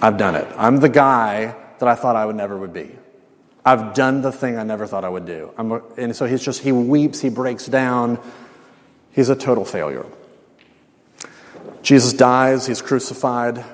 I've 0.00 0.16
done 0.16 0.36
it. 0.36 0.46
I'm 0.56 0.76
the 0.76 0.88
guy 0.88 1.56
that 1.80 1.88
I 1.88 1.96
thought 1.96 2.14
I 2.14 2.24
would 2.24 2.36
never 2.36 2.56
would 2.56 2.72
be. 2.72 2.96
I've 3.64 3.94
done 3.94 4.22
the 4.22 4.30
thing 4.30 4.56
I 4.56 4.62
never 4.62 4.86
thought 4.86 5.04
I 5.04 5.08
would 5.08 5.26
do. 5.26 5.52
A, 5.58 5.80
and 6.00 6.14
so 6.14 6.24
he's 6.24 6.40
just, 6.40 6.62
he 6.62 6.70
weeps, 6.70 7.20
he 7.20 7.30
breaks 7.30 7.66
down. 7.66 8.20
He's 9.10 9.28
a 9.28 9.34
total 9.34 9.64
failure. 9.64 10.06
Jesus 11.82 12.12
dies, 12.12 12.64
he's 12.64 12.80
crucified. 12.80 13.64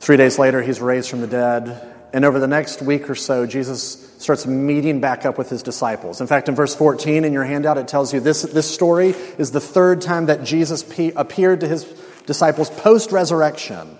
Three 0.00 0.16
days 0.16 0.36
later, 0.36 0.60
he's 0.60 0.80
raised 0.80 1.10
from 1.10 1.20
the 1.20 1.28
dead. 1.28 1.94
And 2.12 2.24
over 2.24 2.40
the 2.40 2.48
next 2.48 2.82
week 2.82 3.08
or 3.08 3.14
so, 3.14 3.46
Jesus 3.46 4.12
starts 4.18 4.46
meeting 4.46 5.00
back 5.00 5.24
up 5.24 5.38
with 5.38 5.48
his 5.48 5.62
disciples. 5.62 6.20
In 6.20 6.26
fact, 6.26 6.48
in 6.48 6.54
verse 6.54 6.74
14 6.74 7.24
in 7.24 7.32
your 7.32 7.44
handout, 7.44 7.78
it 7.78 7.86
tells 7.86 8.12
you 8.12 8.20
this, 8.20 8.42
this 8.42 8.72
story 8.72 9.10
is 9.38 9.52
the 9.52 9.60
third 9.60 10.00
time 10.00 10.26
that 10.26 10.42
Jesus 10.42 10.82
appeared 11.14 11.60
to 11.60 11.68
his 11.68 11.84
disciples 12.26 12.68
post 12.70 13.12
resurrection. 13.12 13.96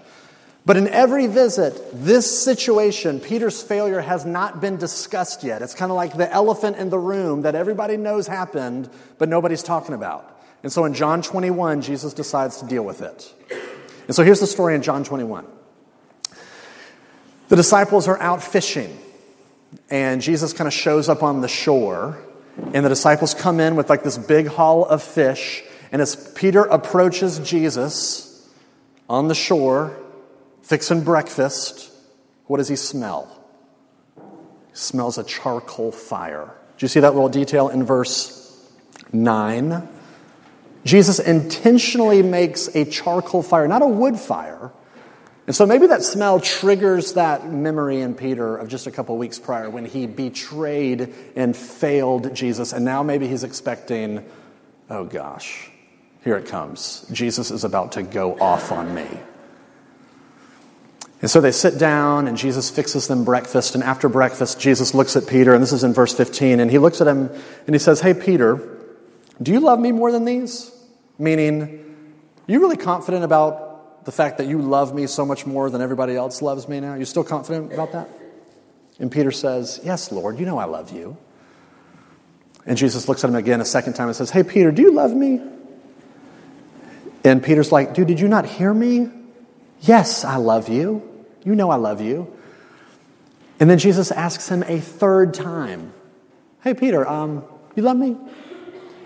But 0.66 0.76
in 0.76 0.88
every 0.88 1.26
visit, 1.26 1.80
this 1.92 2.44
situation, 2.44 3.20
Peter's 3.20 3.62
failure, 3.62 4.00
has 4.00 4.26
not 4.26 4.60
been 4.60 4.76
discussed 4.76 5.42
yet. 5.42 5.62
It's 5.62 5.74
kind 5.74 5.90
of 5.90 5.96
like 5.96 6.16
the 6.16 6.30
elephant 6.30 6.76
in 6.76 6.90
the 6.90 6.98
room 6.98 7.42
that 7.42 7.54
everybody 7.54 7.96
knows 7.96 8.26
happened, 8.26 8.90
but 9.18 9.28
nobody's 9.28 9.62
talking 9.62 9.94
about. 9.94 10.38
And 10.62 10.70
so 10.70 10.84
in 10.84 10.92
John 10.92 11.22
21, 11.22 11.80
Jesus 11.80 12.12
decides 12.12 12.58
to 12.58 12.66
deal 12.66 12.84
with 12.84 13.00
it. 13.00 13.34
And 14.06 14.14
so 14.14 14.22
here's 14.22 14.40
the 14.40 14.46
story 14.46 14.74
in 14.74 14.82
John 14.82 15.04
21. 15.04 15.46
The 17.50 17.56
disciples 17.56 18.08
are 18.08 18.18
out 18.18 18.42
fishing 18.42 18.98
and 19.88 20.20
Jesus 20.20 20.52
kind 20.52 20.66
of 20.66 20.74
shows 20.74 21.08
up 21.08 21.22
on 21.22 21.40
the 21.40 21.48
shore, 21.48 22.18
and 22.72 22.84
the 22.84 22.88
disciples 22.88 23.34
come 23.34 23.60
in 23.60 23.76
with 23.76 23.88
like 23.88 24.02
this 24.02 24.18
big 24.18 24.46
haul 24.46 24.84
of 24.84 25.02
fish. 25.02 25.62
And 25.92 26.02
as 26.02 26.16
Peter 26.34 26.62
approaches 26.62 27.38
Jesus 27.40 28.48
on 29.08 29.28
the 29.28 29.34
shore, 29.34 29.96
fixing 30.62 31.02
breakfast, 31.02 31.90
what 32.46 32.58
does 32.58 32.68
he 32.68 32.76
smell? 32.76 33.28
He 34.16 34.76
smells 34.76 35.18
a 35.18 35.24
charcoal 35.24 35.92
fire. 35.92 36.54
Do 36.78 36.84
you 36.84 36.88
see 36.88 37.00
that 37.00 37.14
little 37.14 37.28
detail 37.28 37.68
in 37.68 37.84
verse 37.84 38.36
9? 39.12 39.88
Jesus 40.84 41.18
intentionally 41.18 42.22
makes 42.22 42.68
a 42.74 42.84
charcoal 42.84 43.42
fire, 43.42 43.68
not 43.68 43.82
a 43.82 43.86
wood 43.86 44.18
fire, 44.18 44.72
and 45.50 45.56
so 45.56 45.66
maybe 45.66 45.88
that 45.88 46.04
smell 46.04 46.38
triggers 46.38 47.14
that 47.14 47.50
memory 47.50 48.02
in 48.02 48.14
Peter 48.14 48.56
of 48.56 48.68
just 48.68 48.86
a 48.86 48.92
couple 48.92 49.18
weeks 49.18 49.40
prior 49.40 49.68
when 49.68 49.84
he 49.84 50.06
betrayed 50.06 51.12
and 51.34 51.56
failed 51.56 52.36
Jesus. 52.36 52.72
And 52.72 52.84
now 52.84 53.02
maybe 53.02 53.26
he's 53.26 53.42
expecting, 53.42 54.24
oh 54.88 55.02
gosh, 55.02 55.68
here 56.22 56.36
it 56.36 56.46
comes. 56.46 57.04
Jesus 57.10 57.50
is 57.50 57.64
about 57.64 57.90
to 57.94 58.04
go 58.04 58.38
off 58.38 58.70
on 58.70 58.94
me. 58.94 59.08
And 61.20 61.28
so 61.28 61.40
they 61.40 61.50
sit 61.50 61.80
down, 61.80 62.28
and 62.28 62.36
Jesus 62.38 62.70
fixes 62.70 63.08
them 63.08 63.24
breakfast. 63.24 63.74
And 63.74 63.82
after 63.82 64.08
breakfast, 64.08 64.60
Jesus 64.60 64.94
looks 64.94 65.16
at 65.16 65.26
Peter, 65.26 65.52
and 65.52 65.60
this 65.60 65.72
is 65.72 65.82
in 65.82 65.92
verse 65.92 66.14
15, 66.14 66.60
and 66.60 66.70
he 66.70 66.78
looks 66.78 67.00
at 67.00 67.08
him 67.08 67.28
and 67.66 67.74
he 67.74 67.80
says, 67.80 68.00
Hey, 68.00 68.14
Peter, 68.14 68.78
do 69.42 69.50
you 69.50 69.58
love 69.58 69.80
me 69.80 69.90
more 69.90 70.12
than 70.12 70.24
these? 70.24 70.70
Meaning, 71.18 71.60
are 72.46 72.52
you 72.52 72.60
really 72.60 72.76
confident 72.76 73.24
about 73.24 73.69
the 74.10 74.16
fact 74.16 74.38
that 74.38 74.48
you 74.48 74.60
love 74.60 74.92
me 74.92 75.06
so 75.06 75.24
much 75.24 75.46
more 75.46 75.70
than 75.70 75.80
everybody 75.80 76.16
else 76.16 76.42
loves 76.42 76.66
me 76.66 76.80
now? 76.80 76.94
Are 76.94 76.98
you 76.98 77.04
still 77.04 77.22
confident 77.22 77.72
about 77.72 77.92
that? 77.92 78.08
And 78.98 79.10
Peter 79.10 79.30
says, 79.30 79.78
Yes, 79.84 80.10
Lord, 80.10 80.40
you 80.40 80.46
know 80.46 80.58
I 80.58 80.64
love 80.64 80.90
you. 80.90 81.16
And 82.66 82.76
Jesus 82.76 83.08
looks 83.08 83.22
at 83.22 83.30
him 83.30 83.36
again 83.36 83.60
a 83.60 83.64
second 83.64 83.92
time 83.92 84.08
and 84.08 84.16
says, 84.16 84.28
Hey, 84.28 84.42
Peter, 84.42 84.72
do 84.72 84.82
you 84.82 84.90
love 84.90 85.14
me? 85.14 85.40
And 87.22 87.40
Peter's 87.40 87.70
like, 87.70 87.94
Dude, 87.94 88.08
did 88.08 88.18
you 88.18 88.26
not 88.26 88.46
hear 88.46 88.74
me? 88.74 89.08
Yes, 89.82 90.24
I 90.24 90.38
love 90.38 90.68
you. 90.68 91.08
You 91.44 91.54
know 91.54 91.70
I 91.70 91.76
love 91.76 92.00
you. 92.00 92.36
And 93.60 93.70
then 93.70 93.78
Jesus 93.78 94.10
asks 94.10 94.48
him 94.48 94.64
a 94.64 94.80
third 94.80 95.34
time, 95.34 95.92
Hey, 96.64 96.74
Peter, 96.74 97.08
um, 97.08 97.44
you 97.76 97.84
love 97.84 97.96
me? 97.96 98.16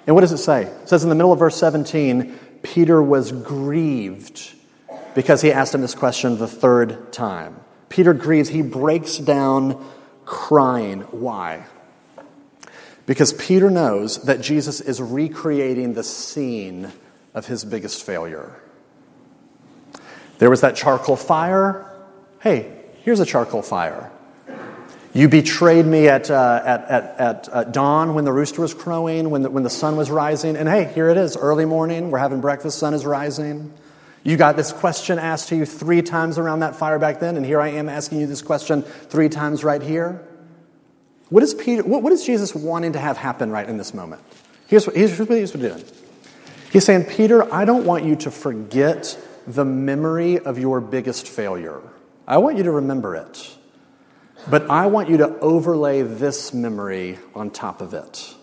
And 0.07 0.17
what 0.17 0.23
does 0.23 0.33
it 0.33 0.39
say? 0.39 0.63
It 0.63 0.89
says 0.89 1.03
in 1.03 1.11
the 1.11 1.15
middle 1.15 1.35
of 1.35 1.41
verse 1.41 1.59
17, 1.59 2.39
Peter 2.63 3.03
was 3.03 3.33
grieved 3.33 4.54
because 5.15 5.43
he 5.43 5.53
asked 5.53 5.75
him 5.75 5.81
this 5.81 5.95
question 5.95 6.39
the 6.39 6.49
third 6.49 7.13
time. 7.13 7.61
Peter 7.89 8.13
grieves. 8.13 8.49
He 8.49 8.63
breaks 8.63 9.19
down 9.19 9.85
crying. 10.25 11.03
Why? 11.03 11.67
Because 13.07 13.33
Peter 13.33 13.71
knows 13.71 14.23
that 14.25 14.41
Jesus 14.41 14.81
is 14.81 15.01
recreating 15.01 15.95
the 15.95 16.03
scene 16.03 16.91
of 17.35 17.47
his 17.47 17.65
biggest 17.65 18.03
failure. 18.03 18.55
There 20.39 20.51
was 20.51 20.63
that 20.63 20.75
charcoal 20.75 21.17
fire. 21.17 21.91
Hey, 22.41 22.73
here's 23.03 23.21
a 23.21 23.27
charcoal 23.27 23.63
fire. 23.63 24.11
You 25.13 25.29
betrayed 25.29 25.87
me 25.87 26.09
at, 26.09 26.29
uh, 26.29 26.63
at, 26.65 26.85
at, 26.91 27.21
at 27.21 27.49
uh, 27.53 27.65
dawn 27.65 28.15
when 28.15 28.25
the 28.25 28.33
rooster 28.33 28.61
was 28.61 28.75
crowing, 28.75 29.31
when 29.31 29.43
the, 29.43 29.51
when 29.51 29.63
the 29.63 29.71
sun 29.71 29.95
was 29.97 30.11
rising. 30.11 30.57
And 30.57 30.69
hey, 30.69 30.91
here 30.93 31.09
it 31.09 31.17
is, 31.17 31.37
early 31.37 31.65
morning. 31.65 32.11
We're 32.11 32.19
having 32.19 32.41
breakfast, 32.41 32.79
sun 32.79 32.95
is 32.95 33.07
rising. 33.07 33.73
You 34.25 34.39
got 34.39 34.57
this 34.57 34.73
question 34.73 35.19
asked 35.19 35.51
to 35.51 35.57
you 35.57 35.67
three 35.67 36.01
times 36.01 36.39
around 36.39 36.61
that 36.61 36.77
fire 36.77 36.99
back 36.99 37.21
then, 37.21 37.37
and 37.37 37.45
here 37.45 37.61
I 37.61 37.69
am 37.69 37.91
asking 37.91 38.21
you 38.21 38.27
this 38.27 38.43
question 38.43 38.83
three 38.83 39.29
times 39.29 39.63
right 39.63 39.83
here. 39.83 40.27
What 41.29 41.43
is, 41.43 41.53
Peter, 41.53 41.83
what, 41.83 42.03
what 42.03 42.13
is 42.13 42.25
Jesus 42.25 42.55
wanting 42.55 42.95
to 42.95 42.99
have 42.99 43.19
happen 43.19 43.51
right 43.51 43.69
in 43.69 43.77
this 43.77 43.93
moment? 43.93 44.23
Here's 44.67 44.87
what, 44.87 44.97
here's 44.97 45.19
what 45.19 45.29
he's 45.31 45.51
doing. 45.51 45.85
He's 46.73 46.85
saying, 46.85 47.05
Peter, 47.05 47.53
I 47.53 47.67
don't 47.67 47.85
want 47.85 48.05
you 48.05 48.17
to 48.17 48.31
forget 48.31 49.17
the 49.47 49.65
memory 49.65 50.39
of 50.39 50.59
your 50.59 50.81
biggest 50.81 51.29
failure. 51.29 51.83
I 52.27 52.39
want 52.39 52.57
you 52.57 52.65
to 52.65 52.71
remember 52.71 53.15
it. 53.15 53.57
But 54.49 54.71
I 54.71 54.87
want 54.87 55.09
you 55.11 55.19
to 55.19 55.39
overlay 55.39 56.03
this 56.03 56.53
memory 56.55 57.19
on 57.35 57.51
top 57.51 57.81
of 57.81 57.95
it. 57.95 58.35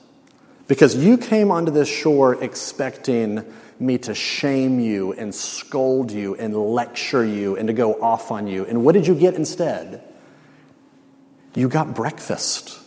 Because 0.68 0.96
you 0.96 1.18
came 1.18 1.52
onto 1.52 1.72
this 1.72 1.90
shore 1.90 2.42
expecting 2.44 3.44
me 3.82 3.98
to 4.00 4.16
shame 4.16 4.80
you 4.80 5.14
and 5.14 5.34
scold 5.34 6.12
you 6.12 6.36
and 6.36 6.56
lecture 6.56 7.26
you 7.26 7.58
and 7.58 7.68
to 7.68 7.74
go 7.74 8.02
off 8.02 8.32
on 8.32 8.48
you. 8.48 8.66
And 8.66 8.86
what 8.86 8.94
did 8.94 9.08
you 9.08 9.16
get 9.16 9.34
instead? 9.34 10.04
You 11.56 11.68
got 11.68 11.96
breakfast. 11.96 12.80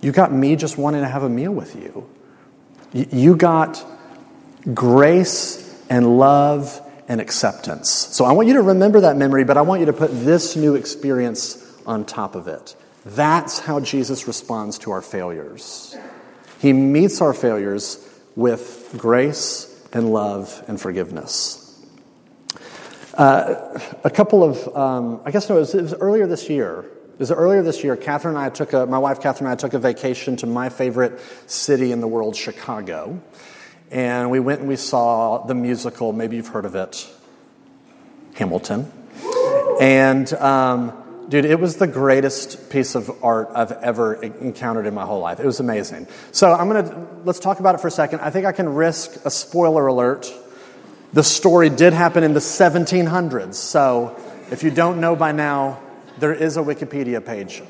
You 0.00 0.12
got 0.12 0.32
me 0.32 0.56
just 0.56 0.78
wanting 0.78 1.02
to 1.02 1.08
have 1.08 1.22
a 1.22 1.28
meal 1.28 1.52
with 1.52 1.76
you. 1.76 2.08
You 2.92 3.36
got 3.36 3.84
grace 4.74 5.64
and 5.90 6.18
love 6.18 6.80
and 7.08 7.20
acceptance. 7.20 7.90
So 7.90 8.24
I 8.24 8.32
want 8.32 8.48
you 8.48 8.54
to 8.54 8.62
remember 8.62 9.00
that 9.00 9.16
memory, 9.16 9.44
but 9.44 9.56
I 9.56 9.62
want 9.62 9.80
you 9.80 9.86
to 9.86 9.92
put 9.92 10.10
this 10.12 10.56
new 10.56 10.74
experience 10.74 11.64
on 11.86 12.04
top 12.04 12.34
of 12.34 12.48
it. 12.48 12.76
That's 13.04 13.58
how 13.58 13.80
Jesus 13.80 14.26
responds 14.26 14.78
to 14.80 14.90
our 14.90 15.00
failures. 15.02 15.96
He 16.58 16.72
meets 16.72 17.20
our 17.20 17.32
failures 17.32 18.07
with 18.38 18.94
grace 18.96 19.84
and 19.92 20.12
love 20.12 20.62
and 20.68 20.80
forgiveness. 20.80 21.84
Uh, 23.14 23.80
a 24.04 24.10
couple 24.10 24.44
of, 24.44 24.76
um, 24.76 25.20
I 25.24 25.32
guess 25.32 25.48
no, 25.48 25.56
it 25.56 25.58
was, 25.58 25.74
it 25.74 25.82
was 25.82 25.94
earlier 25.94 26.28
this 26.28 26.48
year. 26.48 26.84
It 27.14 27.18
was 27.18 27.32
earlier 27.32 27.64
this 27.64 27.82
year. 27.82 27.96
Catherine 27.96 28.36
and 28.36 28.44
I 28.44 28.48
took 28.50 28.72
a, 28.74 28.86
my 28.86 28.98
wife 28.98 29.20
Catherine 29.20 29.50
and 29.50 29.58
I 29.58 29.60
took 29.60 29.74
a 29.74 29.80
vacation 29.80 30.36
to 30.36 30.46
my 30.46 30.68
favorite 30.68 31.18
city 31.50 31.90
in 31.90 32.00
the 32.00 32.06
world, 32.06 32.36
Chicago. 32.36 33.20
And 33.90 34.30
we 34.30 34.38
went 34.38 34.60
and 34.60 34.68
we 34.68 34.76
saw 34.76 35.44
the 35.44 35.56
musical, 35.56 36.12
maybe 36.12 36.36
you've 36.36 36.46
heard 36.46 36.64
of 36.64 36.76
it, 36.76 37.10
Hamilton. 38.34 38.92
And 39.80 40.32
um, 40.34 40.92
dude, 41.28 41.44
it 41.44 41.60
was 41.60 41.76
the 41.76 41.86
greatest 41.86 42.70
piece 42.70 42.94
of 42.94 43.24
art 43.24 43.50
I've 43.54 43.72
ever 43.72 44.22
encountered 44.22 44.86
in 44.86 44.94
my 44.94 45.04
whole 45.04 45.20
life. 45.20 45.40
It 45.40 45.46
was 45.46 45.60
amazing. 45.60 46.06
So 46.32 46.52
I'm 46.52 46.68
gonna 46.68 47.06
let's 47.24 47.40
talk 47.40 47.60
about 47.60 47.74
it 47.74 47.80
for 47.80 47.88
a 47.88 47.92
second. 47.92 48.20
I 48.20 48.30
think 48.30 48.46
I 48.46 48.52
can 48.52 48.68
risk 48.74 49.24
a 49.24 49.30
spoiler 49.30 49.86
alert. 49.86 50.32
The 51.12 51.24
story 51.24 51.70
did 51.70 51.92
happen 51.92 52.22
in 52.22 52.34
the 52.34 52.40
1700s. 52.40 53.54
So 53.54 54.16
if 54.50 54.62
you 54.62 54.70
don't 54.70 55.00
know 55.00 55.16
by 55.16 55.32
now, 55.32 55.80
there 56.18 56.34
is 56.34 56.56
a 56.56 56.60
Wikipedia 56.60 57.24
page 57.24 57.62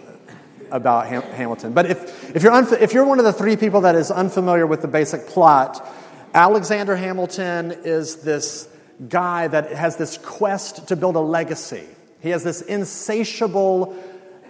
about 0.70 1.06
Ham- 1.06 1.22
Hamilton. 1.22 1.72
But 1.72 1.86
if, 1.86 2.36
if, 2.36 2.42
you're 2.42 2.52
unf- 2.52 2.80
if 2.80 2.92
you're 2.92 3.04
one 3.04 3.18
of 3.18 3.24
the 3.24 3.32
three 3.32 3.56
people 3.56 3.82
that 3.82 3.94
is 3.94 4.10
unfamiliar 4.10 4.66
with 4.66 4.82
the 4.82 4.88
basic 4.88 5.26
plot, 5.28 5.86
Alexander 6.34 6.96
Hamilton 6.96 7.72
is 7.84 8.16
this 8.16 8.68
guy 9.08 9.48
that 9.48 9.72
has 9.72 9.96
this 9.96 10.18
quest 10.18 10.88
to 10.88 10.96
build 10.96 11.16
a 11.16 11.20
legacy. 11.20 11.86
He 12.20 12.30
has 12.30 12.42
this 12.42 12.60
insatiable 12.62 13.96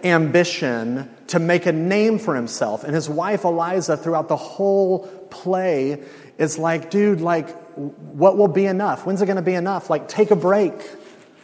ambition 0.03 1.09
to 1.27 1.39
make 1.39 1.65
a 1.65 1.71
name 1.71 2.19
for 2.19 2.35
himself. 2.35 2.83
And 2.83 2.95
his 2.95 3.09
wife, 3.09 3.43
Eliza, 3.43 3.97
throughout 3.97 4.27
the 4.27 4.35
whole 4.35 5.07
play, 5.29 6.03
is 6.37 6.57
like, 6.57 6.89
dude, 6.89 7.21
like, 7.21 7.49
what 7.75 8.37
will 8.37 8.47
be 8.47 8.65
enough? 8.65 9.05
When's 9.05 9.21
it 9.21 9.25
going 9.25 9.35
to 9.35 9.41
be 9.41 9.53
enough? 9.53 9.89
Like, 9.89 10.07
take 10.07 10.31
a 10.31 10.35
break. 10.35 10.73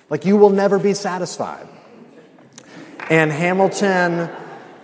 Like, 0.09 0.25
you 0.25 0.37
will 0.37 0.49
never 0.49 0.79
be 0.79 0.93
satisfied. 0.93 1.67
And 3.09 3.31
Hamilton 3.31 4.29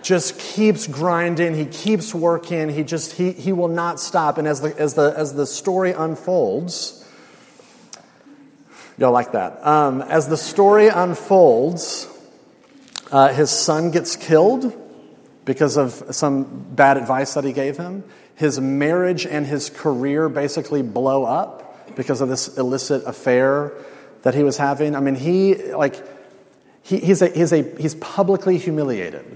just 0.02 0.38
keeps 0.38 0.86
grinding. 0.86 1.54
He 1.54 1.64
keeps 1.64 2.14
working. 2.14 2.68
He 2.68 2.84
just, 2.84 3.12
he, 3.12 3.32
he 3.32 3.52
will 3.52 3.68
not 3.68 4.00
stop. 4.00 4.38
And 4.38 4.46
as 4.46 4.60
the, 4.60 4.78
as 4.78 4.94
the, 4.94 5.14
as 5.16 5.34
the 5.34 5.46
story 5.46 5.92
unfolds, 5.92 7.01
Y'all 9.02 9.10
like 9.10 9.32
that. 9.32 9.66
Um, 9.66 10.00
as 10.00 10.28
the 10.28 10.36
story 10.36 10.86
unfolds, 10.86 12.06
uh, 13.10 13.32
his 13.32 13.50
son 13.50 13.90
gets 13.90 14.14
killed 14.14 14.72
because 15.44 15.76
of 15.76 16.04
some 16.12 16.44
bad 16.44 16.96
advice 16.96 17.34
that 17.34 17.42
he 17.42 17.52
gave 17.52 17.76
him. 17.76 18.04
His 18.36 18.60
marriage 18.60 19.26
and 19.26 19.44
his 19.44 19.70
career 19.70 20.28
basically 20.28 20.82
blow 20.82 21.24
up 21.24 21.96
because 21.96 22.20
of 22.20 22.28
this 22.28 22.56
illicit 22.56 23.02
affair 23.04 23.72
that 24.22 24.36
he 24.36 24.44
was 24.44 24.56
having. 24.56 24.94
I 24.94 25.00
mean, 25.00 25.16
he, 25.16 25.56
like, 25.72 25.96
he, 26.84 26.98
he's, 26.98 27.22
a, 27.22 27.26
he's, 27.26 27.52
a, 27.52 27.64
he's 27.80 27.96
publicly 27.96 28.56
humiliated. 28.56 29.26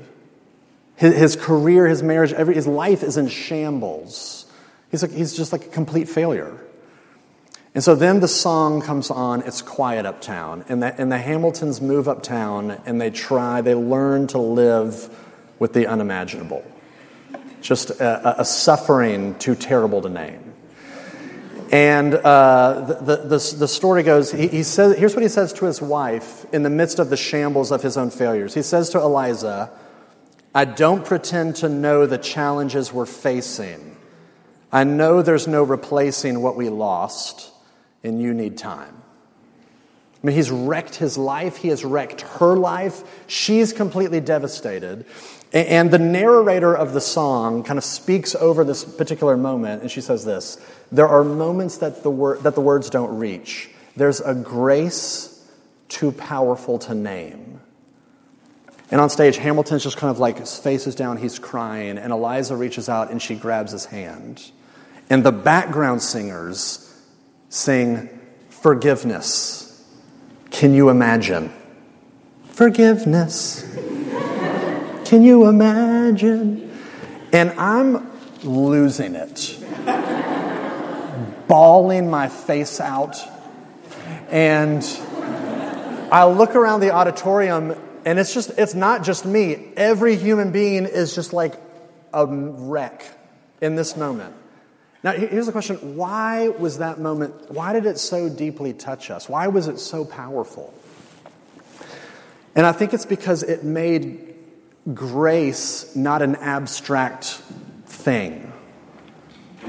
His, 0.94 1.16
his 1.16 1.34
career, 1.34 1.88
his 1.88 2.04
marriage, 2.04 2.32
every, 2.32 2.54
his 2.54 2.68
life 2.68 3.02
is 3.02 3.16
in 3.16 3.26
shambles. 3.26 4.46
He's, 4.92 5.02
a, 5.02 5.08
he's 5.08 5.36
just 5.36 5.50
like 5.50 5.64
a 5.64 5.70
complete 5.70 6.08
failure. 6.08 6.56
And 7.76 7.84
so 7.84 7.94
then 7.94 8.20
the 8.20 8.28
song 8.28 8.80
comes 8.80 9.10
on, 9.10 9.42
it's 9.42 9.60
quiet 9.60 10.06
uptown. 10.06 10.64
And 10.70 10.82
the, 10.82 10.98
and 10.98 11.12
the 11.12 11.18
Hamiltons 11.18 11.82
move 11.82 12.08
uptown 12.08 12.70
and 12.86 12.98
they 12.98 13.10
try, 13.10 13.60
they 13.60 13.74
learn 13.74 14.28
to 14.28 14.38
live 14.38 15.14
with 15.58 15.74
the 15.74 15.86
unimaginable. 15.86 16.64
Just 17.60 17.90
a, 17.90 18.40
a 18.40 18.46
suffering 18.46 19.38
too 19.38 19.54
terrible 19.54 20.00
to 20.00 20.08
name. 20.08 20.54
And 21.70 22.14
uh, 22.14 22.96
the, 23.02 23.16
the, 23.16 23.56
the, 23.58 23.68
story 23.68 24.02
goes 24.02 24.32
he, 24.32 24.48
he 24.48 24.62
says, 24.62 24.96
here's 24.96 25.14
what 25.14 25.22
he 25.22 25.28
says 25.28 25.52
to 25.52 25.66
his 25.66 25.82
wife 25.82 26.46
in 26.54 26.62
the 26.62 26.70
midst 26.70 26.98
of 26.98 27.10
the 27.10 27.16
shambles 27.18 27.72
of 27.72 27.82
his 27.82 27.98
own 27.98 28.08
failures. 28.08 28.54
He 28.54 28.62
says 28.62 28.88
to 28.90 29.00
Eliza, 29.00 29.70
I 30.54 30.64
don't 30.64 31.04
pretend 31.04 31.56
to 31.56 31.68
know 31.68 32.06
the 32.06 32.16
challenges 32.16 32.90
we're 32.90 33.04
facing. 33.04 33.98
I 34.72 34.84
know 34.84 35.20
there's 35.20 35.46
no 35.46 35.62
replacing 35.62 36.40
what 36.40 36.56
we 36.56 36.70
lost 36.70 37.52
and 38.06 38.22
you 38.22 38.32
need 38.32 38.56
time. 38.56 38.94
I 40.22 40.26
mean, 40.26 40.36
he's 40.36 40.50
wrecked 40.50 40.96
his 40.96 41.18
life. 41.18 41.58
He 41.58 41.68
has 41.68 41.84
wrecked 41.84 42.22
her 42.22 42.56
life. 42.56 43.02
She's 43.26 43.72
completely 43.72 44.20
devastated. 44.20 45.04
And 45.52 45.90
the 45.90 45.98
narrator 45.98 46.74
of 46.74 46.94
the 46.94 47.00
song 47.00 47.62
kind 47.62 47.78
of 47.78 47.84
speaks 47.84 48.34
over 48.34 48.64
this 48.64 48.84
particular 48.84 49.36
moment, 49.36 49.82
and 49.82 49.90
she 49.90 50.00
says 50.00 50.24
this 50.24 50.58
There 50.90 51.06
are 51.06 51.22
moments 51.22 51.78
that 51.78 52.02
the, 52.02 52.10
wor- 52.10 52.38
that 52.38 52.54
the 52.54 52.60
words 52.60 52.90
don't 52.90 53.18
reach. 53.18 53.70
There's 53.94 54.20
a 54.20 54.34
grace 54.34 55.32
too 55.88 56.12
powerful 56.12 56.78
to 56.80 56.94
name. 56.94 57.60
And 58.90 59.00
on 59.00 59.10
stage, 59.10 59.36
Hamilton's 59.36 59.82
just 59.82 59.96
kind 59.96 60.10
of 60.10 60.18
like 60.18 60.38
his 60.38 60.58
face 60.58 60.86
is 60.86 60.94
down, 60.94 61.16
he's 61.16 61.38
crying, 61.38 61.98
and 61.98 62.12
Eliza 62.12 62.56
reaches 62.56 62.88
out 62.88 63.10
and 63.10 63.20
she 63.20 63.34
grabs 63.34 63.72
his 63.72 63.86
hand. 63.86 64.50
And 65.10 65.24
the 65.24 65.32
background 65.32 66.02
singers 66.02 66.85
sing 67.48 68.08
forgiveness. 68.48 69.84
Can 70.50 70.74
you 70.74 70.88
imagine? 70.88 71.52
forgiveness. 72.56 73.62
Can 75.04 75.22
you 75.22 75.46
imagine? 75.46 76.74
And 77.30 77.50
I'm 77.52 78.10
losing 78.42 79.14
it, 79.14 79.58
bawling 81.46 82.10
my 82.10 82.28
face 82.28 82.80
out. 82.80 83.18
And 84.30 84.82
I 86.10 86.24
look 86.24 86.56
around 86.56 86.80
the 86.80 86.92
auditorium, 86.92 87.76
and 88.06 88.18
it's 88.18 88.32
just, 88.32 88.52
it's 88.56 88.74
not 88.74 89.04
just 89.04 89.26
me. 89.26 89.72
Every 89.76 90.16
human 90.16 90.50
being 90.50 90.86
is 90.86 91.14
just 91.14 91.34
like 91.34 91.60
a 92.14 92.26
wreck 92.26 93.04
in 93.60 93.76
this 93.76 93.98
moment. 93.98 94.34
Now, 95.02 95.12
here's 95.12 95.46
the 95.46 95.52
question 95.52 95.96
why 95.96 96.48
was 96.48 96.78
that 96.78 96.98
moment, 96.98 97.50
why 97.50 97.72
did 97.72 97.86
it 97.86 97.98
so 97.98 98.28
deeply 98.28 98.72
touch 98.72 99.10
us? 99.10 99.28
Why 99.28 99.48
was 99.48 99.68
it 99.68 99.78
so 99.78 100.04
powerful? 100.04 100.72
And 102.54 102.64
I 102.64 102.72
think 102.72 102.94
it's 102.94 103.06
because 103.06 103.42
it 103.42 103.64
made 103.64 104.34
grace 104.94 105.94
not 105.94 106.22
an 106.22 106.36
abstract 106.36 107.40
thing. 107.86 108.52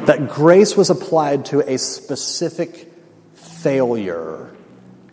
That 0.05 0.29
grace 0.29 0.77
was 0.77 0.89
applied 0.89 1.45
to 1.47 1.59
a 1.59 1.77
specific 1.77 2.91
failure. 3.33 4.55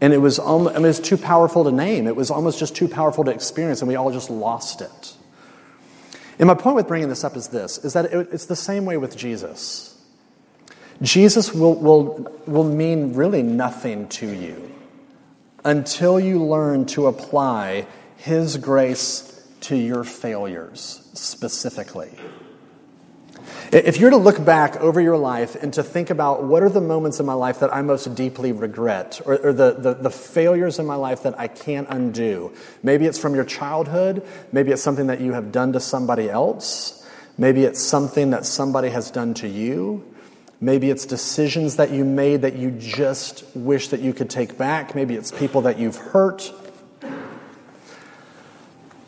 And 0.01 0.13
it 0.13 0.19
was, 0.19 0.39
almost, 0.39 0.77
I 0.77 0.79
mean, 0.79 0.89
it's 0.89 1.01
too 1.01 1.17
powerful 1.17 1.65
to 1.65 1.73
name. 1.73 2.07
It 2.07 2.15
was 2.15 2.31
almost 2.31 2.59
just 2.59 2.77
too 2.77 2.89
powerful 2.89 3.25
to 3.25 3.31
experience, 3.31 3.81
and 3.81 3.89
we 3.89 3.97
all 3.97 4.13
just 4.13 4.29
lost 4.29 4.83
it. 4.83 5.17
And 6.39 6.47
my 6.47 6.55
point 6.55 6.77
with 6.77 6.87
bringing 6.87 7.09
this 7.09 7.25
up 7.25 7.37
is 7.37 7.49
this 7.49 7.79
is 7.79 7.93
that 7.95 8.07
it, 8.07 8.29
it's 8.33 8.47
the 8.47 8.57
same 8.57 8.85
way 8.85 8.97
with 8.97 9.17
Jesus. 9.17 9.94
Jesus 11.03 11.53
will, 11.53 11.75
will, 11.75 12.33
will 12.47 12.65
mean 12.65 13.15
really 13.15 13.43
nothing 13.43 14.09
to 14.09 14.27
you 14.27 14.73
until 15.65 16.21
you 16.21 16.43
learn 16.43 16.87
to 16.87 17.07
apply 17.07 17.87
His 18.17 18.57
grace 18.57 19.31
to 19.63 19.77
your 19.77 20.05
failures 20.05 21.09
specifically. 21.15 22.13
If 23.73 23.99
you're 23.99 24.11
to 24.11 24.17
look 24.17 24.45
back 24.45 24.77
over 24.77 25.01
your 25.01 25.17
life 25.17 25.57
and 25.57 25.73
to 25.75 25.83
think 25.83 26.11
about 26.11 26.45
what 26.45 26.63
are 26.63 26.69
the 26.69 26.81
moments 26.81 27.19
in 27.19 27.27
my 27.27 27.35
life 27.35 27.61
that 27.61 27.75
I 27.75 27.83
most 27.83 28.15
deeply 28.15 28.53
regret, 28.53 29.21
or, 29.25 29.39
or 29.39 29.53
the, 29.53 29.73
the, 29.73 29.95
the, 29.95 30.11
failures 30.11 30.79
in 30.79 30.87
my 30.87 30.95
life 30.95 31.25
that 31.25 31.39
I 31.39 31.49
can't 31.49 31.89
undo, 31.91 32.53
maybe 32.83 33.07
it's 33.07 33.19
from 33.19 33.35
your 33.35 33.45
childhood, 33.45 34.25
maybe 34.53 34.71
it's 34.71 34.83
something 34.83 35.09
that 35.09 35.21
you 35.21 35.33
have 35.33 35.51
done 35.51 35.73
to 35.73 35.81
somebody 35.81 36.31
else, 36.31 37.07
maybe 37.37 37.65
it's 37.65 37.83
something 37.83 38.31
that 38.31 38.47
somebody 38.47 38.91
has 38.91 39.11
done 39.11 39.35
to 39.35 39.49
you, 39.49 40.14
maybe 40.65 40.91
it's 40.91 41.07
decisions 41.07 41.77
that 41.77 41.91
you 41.91 42.05
made 42.05 42.43
that 42.43 42.57
you 42.57 42.71
just 42.71 43.45
wish 43.55 43.89
that 43.89 44.01
you 44.01 44.13
could 44.13 44.31
take 44.31 44.57
back, 44.57 44.95
maybe 44.95 45.15
it's 45.15 45.31
people 45.31 45.63
that 45.63 45.79
you've 45.79 45.97
hurt. 45.97 46.53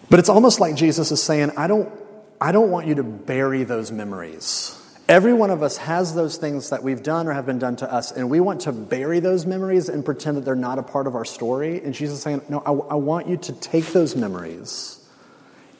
But 0.08 0.20
it's 0.20 0.28
almost 0.28 0.60
like 0.60 0.76
Jesus 0.76 1.10
is 1.10 1.22
saying, 1.22 1.52
I 1.56 1.66
don't 1.66 1.92
I 2.40 2.52
don't 2.52 2.70
want 2.70 2.86
you 2.86 2.96
to 2.96 3.02
bury 3.02 3.64
those 3.64 3.90
memories. 3.90 4.78
Every 5.08 5.32
one 5.32 5.50
of 5.50 5.62
us 5.62 5.76
has 5.78 6.14
those 6.14 6.36
things 6.36 6.70
that 6.70 6.82
we've 6.82 7.02
done 7.02 7.28
or 7.28 7.32
have 7.32 7.46
been 7.46 7.60
done 7.60 7.76
to 7.76 7.90
us, 7.90 8.12
and 8.12 8.28
we 8.28 8.40
want 8.40 8.62
to 8.62 8.72
bury 8.72 9.20
those 9.20 9.46
memories 9.46 9.88
and 9.88 10.04
pretend 10.04 10.36
that 10.36 10.44
they're 10.44 10.56
not 10.56 10.78
a 10.78 10.82
part 10.82 11.06
of 11.06 11.14
our 11.14 11.24
story. 11.24 11.80
And 11.82 11.94
Jesus 11.94 12.18
is 12.18 12.22
saying, 12.22 12.42
No, 12.48 12.58
I, 12.58 12.72
I 12.72 12.94
want 12.96 13.28
you 13.28 13.36
to 13.36 13.52
take 13.52 13.86
those 13.86 14.16
memories 14.16 15.02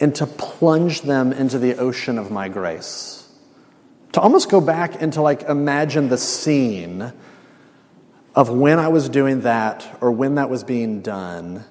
and 0.01 0.15
to 0.15 0.27
plunge 0.27 1.03
them 1.03 1.33
into 1.33 1.59
the 1.59 1.77
ocean 1.77 2.19
of 2.19 2.31
my 2.31 2.49
grace. 2.49 3.16
To 4.13 4.21
almost 4.21 4.51
go 4.51 4.61
back 4.61 5.01
and 5.03 5.13
to 5.15 5.23
like 5.23 5.43
imagine 5.43 6.09
the 6.09 6.19
scene 6.19 7.13
of 8.35 8.51
when 8.51 8.79
I 8.79 8.89
was 8.89 9.09
doing 9.09 9.43
that 9.43 9.99
or 10.01 10.11
when 10.11 10.37
that 10.37 10.51
was 10.51 10.65
being 10.65 11.01
done 11.03 11.65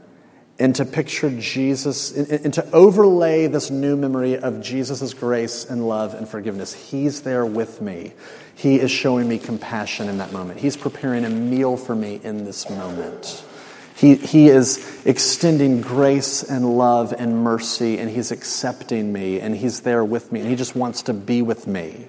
and 0.58 0.74
to 0.76 0.86
picture 0.86 1.30
Jesus, 1.30 2.12
and, 2.16 2.54
to 2.54 2.72
overlay 2.72 3.48
this 3.48 3.70
new 3.70 3.98
memory 3.98 4.38
of 4.38 4.62
Jesus' 4.62 5.14
grace 5.14 5.66
and 5.66 5.86
love 5.86 6.14
and 6.14 6.30
forgiveness. 6.30 6.74
He's 6.74 7.24
there 7.24 7.46
with 7.46 7.82
me. 7.82 8.14
He 8.56 8.80
is 8.80 8.90
showing 8.90 9.28
me 9.28 9.38
compassion 9.38 10.08
in 10.08 10.18
that 10.20 10.32
moment. 10.32 10.60
He's 10.60 10.78
preparing 10.78 11.26
a 11.26 11.30
meal 11.30 11.76
for 11.76 11.94
me 11.94 12.22
in 12.24 12.46
this 12.46 12.70
moment. 12.70 13.44
He, 13.98 14.16
he 14.16 14.48
is 14.48 15.02
extending 15.06 15.82
grace 15.82 16.42
and 16.44 16.78
love 16.78 17.14
and 17.18 17.44
mercy, 17.44 17.98
and 17.98 18.10
He's 18.10 18.32
accepting 18.32 19.12
me, 19.12 19.42
and 19.42 19.56
He's 19.56 19.82
there 19.82 20.06
with 20.06 20.32
me, 20.32 20.40
and 20.40 20.50
He 20.50 20.56
just 20.56 20.76
wants 20.76 21.02
to 21.04 21.14
be 21.14 21.42
with 21.42 21.68
me. 21.68 22.08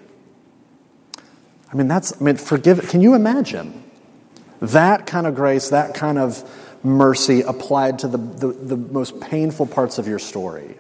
I 1.73 1.77
mean, 1.77 1.89
that's, 1.89 2.21
I 2.21 2.25
mean, 2.25 2.37
forgive, 2.37 2.89
can 2.89 3.01
you 3.01 3.15
imagine 3.15 3.83
that 4.61 5.07
kind 5.07 5.27
of 5.27 5.35
grace, 5.35 5.71
that 5.71 5.95
kind 5.95 6.19
of 6.19 6.49
mercy 6.83 7.43
applied 7.43 7.99
to 8.01 8.09
the, 8.09 8.19
the, 8.19 8.47
the, 8.49 8.77
most 8.77 9.21
painful 9.21 9.67
parts 9.67 9.99
of 9.99 10.07
your 10.07 10.19
story. 10.19 10.77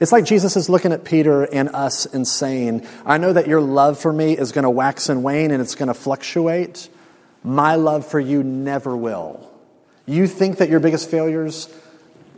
It's 0.00 0.12
like 0.12 0.24
Jesus 0.24 0.56
is 0.56 0.68
looking 0.68 0.92
at 0.92 1.04
Peter 1.04 1.44
and 1.44 1.68
us 1.68 2.06
and 2.06 2.26
saying, 2.26 2.86
I 3.04 3.18
know 3.18 3.32
that 3.32 3.46
your 3.46 3.60
love 3.60 3.98
for 3.98 4.12
me 4.12 4.36
is 4.36 4.52
going 4.52 4.64
to 4.64 4.70
wax 4.70 5.08
and 5.08 5.22
wane 5.22 5.50
and 5.50 5.60
it's 5.60 5.74
going 5.74 5.88
to 5.88 5.94
fluctuate. 5.94 6.88
My 7.44 7.76
love 7.76 8.06
for 8.06 8.18
you 8.18 8.42
never 8.42 8.96
will. 8.96 9.50
You 10.06 10.26
think 10.26 10.58
that 10.58 10.68
your 10.68 10.80
biggest 10.80 11.10
failures 11.10 11.72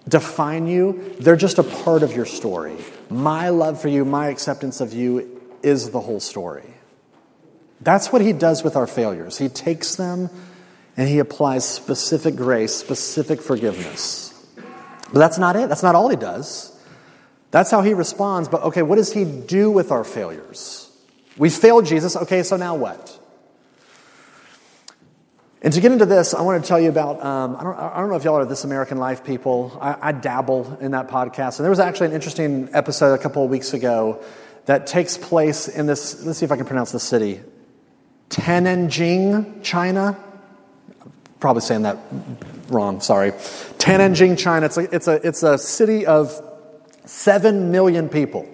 define 0.08 0.66
you, 0.66 1.14
they're 1.20 1.36
just 1.36 1.58
a 1.58 1.62
part 1.62 2.02
of 2.02 2.12
your 2.16 2.26
story. 2.26 2.76
My 3.08 3.50
love 3.50 3.80
for 3.80 3.88
you, 3.88 4.04
my 4.04 4.28
acceptance 4.28 4.80
of 4.80 4.92
you 4.92 5.40
is 5.62 5.90
the 5.90 6.00
whole 6.00 6.20
story. 6.20 6.69
That's 7.80 8.12
what 8.12 8.20
he 8.22 8.32
does 8.32 8.62
with 8.62 8.76
our 8.76 8.86
failures. 8.86 9.38
He 9.38 9.48
takes 9.48 9.94
them 9.96 10.28
and 10.96 11.08
he 11.08 11.18
applies 11.18 11.66
specific 11.66 12.36
grace, 12.36 12.74
specific 12.74 13.40
forgiveness. 13.40 14.34
But 15.12 15.18
that's 15.18 15.38
not 15.38 15.56
it. 15.56 15.68
That's 15.68 15.82
not 15.82 15.94
all 15.94 16.08
he 16.08 16.16
does. 16.16 16.78
That's 17.50 17.70
how 17.70 17.82
he 17.82 17.94
responds. 17.94 18.48
But 18.48 18.62
okay, 18.64 18.82
what 18.82 18.96
does 18.96 19.12
he 19.12 19.24
do 19.24 19.70
with 19.70 19.90
our 19.90 20.04
failures? 20.04 20.90
We 21.36 21.48
failed 21.48 21.86
Jesus. 21.86 22.16
Okay, 22.16 22.42
so 22.42 22.56
now 22.56 22.76
what? 22.76 23.16
And 25.62 25.72
to 25.74 25.80
get 25.80 25.92
into 25.92 26.06
this, 26.06 26.32
I 26.32 26.42
want 26.42 26.62
to 26.62 26.68
tell 26.68 26.80
you 26.80 26.88
about. 26.90 27.24
Um, 27.24 27.56
I, 27.56 27.64
don't, 27.64 27.78
I 27.78 28.00
don't 28.00 28.10
know 28.10 28.16
if 28.16 28.24
y'all 28.24 28.36
are 28.36 28.44
This 28.44 28.64
American 28.64 28.98
Life 28.98 29.24
people. 29.24 29.76
I, 29.80 30.08
I 30.08 30.12
dabble 30.12 30.78
in 30.80 30.92
that 30.92 31.08
podcast. 31.08 31.58
And 31.58 31.64
there 31.64 31.70
was 31.70 31.80
actually 31.80 32.08
an 32.08 32.12
interesting 32.12 32.68
episode 32.72 33.14
a 33.14 33.18
couple 33.18 33.42
of 33.42 33.50
weeks 33.50 33.72
ago 33.72 34.22
that 34.66 34.86
takes 34.86 35.16
place 35.16 35.66
in 35.66 35.86
this. 35.86 36.22
Let's 36.24 36.38
see 36.38 36.44
if 36.44 36.52
I 36.52 36.56
can 36.56 36.66
pronounce 36.66 36.92
the 36.92 37.00
city 37.00 37.40
Tianjin, 38.30 39.62
China 39.62 40.16
probably 41.40 41.62
saying 41.62 41.82
that 41.82 41.98
wrong, 42.68 43.00
sorry. 43.00 43.32
Tianjin, 43.32 44.38
China. 44.38 44.66
It's 44.66 44.76
a, 44.76 44.94
it's 44.94 45.08
a, 45.08 45.26
it's 45.26 45.42
a 45.42 45.58
city 45.58 46.06
of 46.06 46.40
7 47.06 47.72
million 47.72 48.08
people. 48.08 48.48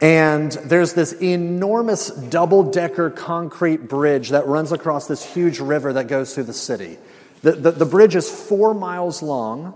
And 0.00 0.52
there's 0.52 0.92
this 0.92 1.12
enormous 1.12 2.10
double 2.10 2.70
decker 2.70 3.08
concrete 3.08 3.88
bridge 3.88 4.30
that 4.30 4.46
runs 4.46 4.72
across 4.72 5.06
this 5.06 5.24
huge 5.24 5.60
river 5.60 5.92
that 5.94 6.08
goes 6.08 6.34
through 6.34 6.44
the 6.44 6.52
city. 6.52 6.98
The, 7.42 7.52
the, 7.52 7.70
the 7.70 7.86
bridge 7.86 8.16
is 8.16 8.28
four 8.28 8.74
miles 8.74 9.22
long. 9.22 9.74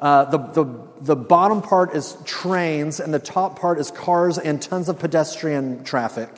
Uh, 0.00 0.26
the, 0.26 0.38
the, 0.38 0.88
the 1.00 1.16
bottom 1.16 1.62
part 1.62 1.94
is 1.96 2.16
trains, 2.26 3.00
and 3.00 3.14
the 3.14 3.18
top 3.18 3.58
part 3.58 3.78
is 3.80 3.90
cars 3.90 4.36
and 4.36 4.60
tons 4.60 4.88
of 4.88 4.98
pedestrian 4.98 5.82
traffic. 5.82 6.28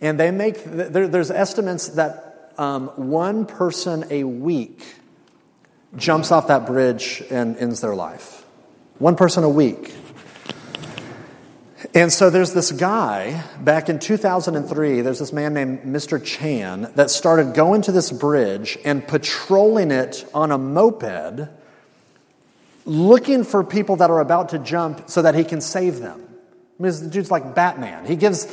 And 0.00 0.18
they 0.18 0.30
make, 0.30 0.62
there, 0.64 1.08
there's 1.08 1.30
estimates 1.30 1.88
that 1.90 2.52
um, 2.56 2.88
one 2.96 3.46
person 3.46 4.04
a 4.10 4.24
week 4.24 4.82
jumps 5.96 6.30
off 6.30 6.48
that 6.48 6.66
bridge 6.66 7.22
and 7.30 7.56
ends 7.56 7.80
their 7.80 7.94
life. 7.94 8.44
One 8.98 9.16
person 9.16 9.44
a 9.44 9.48
week. 9.48 9.94
And 11.94 12.12
so 12.12 12.28
there's 12.28 12.52
this 12.52 12.72
guy 12.72 13.44
back 13.60 13.88
in 13.88 13.98
2003, 14.00 15.00
there's 15.00 15.20
this 15.20 15.32
man 15.32 15.54
named 15.54 15.82
Mr. 15.82 16.22
Chan 16.22 16.92
that 16.96 17.08
started 17.08 17.54
going 17.54 17.82
to 17.82 17.92
this 17.92 18.10
bridge 18.10 18.76
and 18.84 19.06
patrolling 19.06 19.92
it 19.92 20.28
on 20.34 20.50
a 20.50 20.58
moped, 20.58 21.48
looking 22.84 23.44
for 23.44 23.62
people 23.62 23.96
that 23.96 24.10
are 24.10 24.20
about 24.20 24.50
to 24.50 24.58
jump 24.58 25.08
so 25.08 25.22
that 25.22 25.36
he 25.36 25.44
can 25.44 25.60
save 25.60 26.00
them. 26.00 26.20
I 26.78 26.82
mean, 26.82 26.92
the 26.92 27.10
dude's 27.10 27.30
like 27.30 27.54
Batman. 27.54 28.06
He 28.06 28.16
gives 28.16 28.46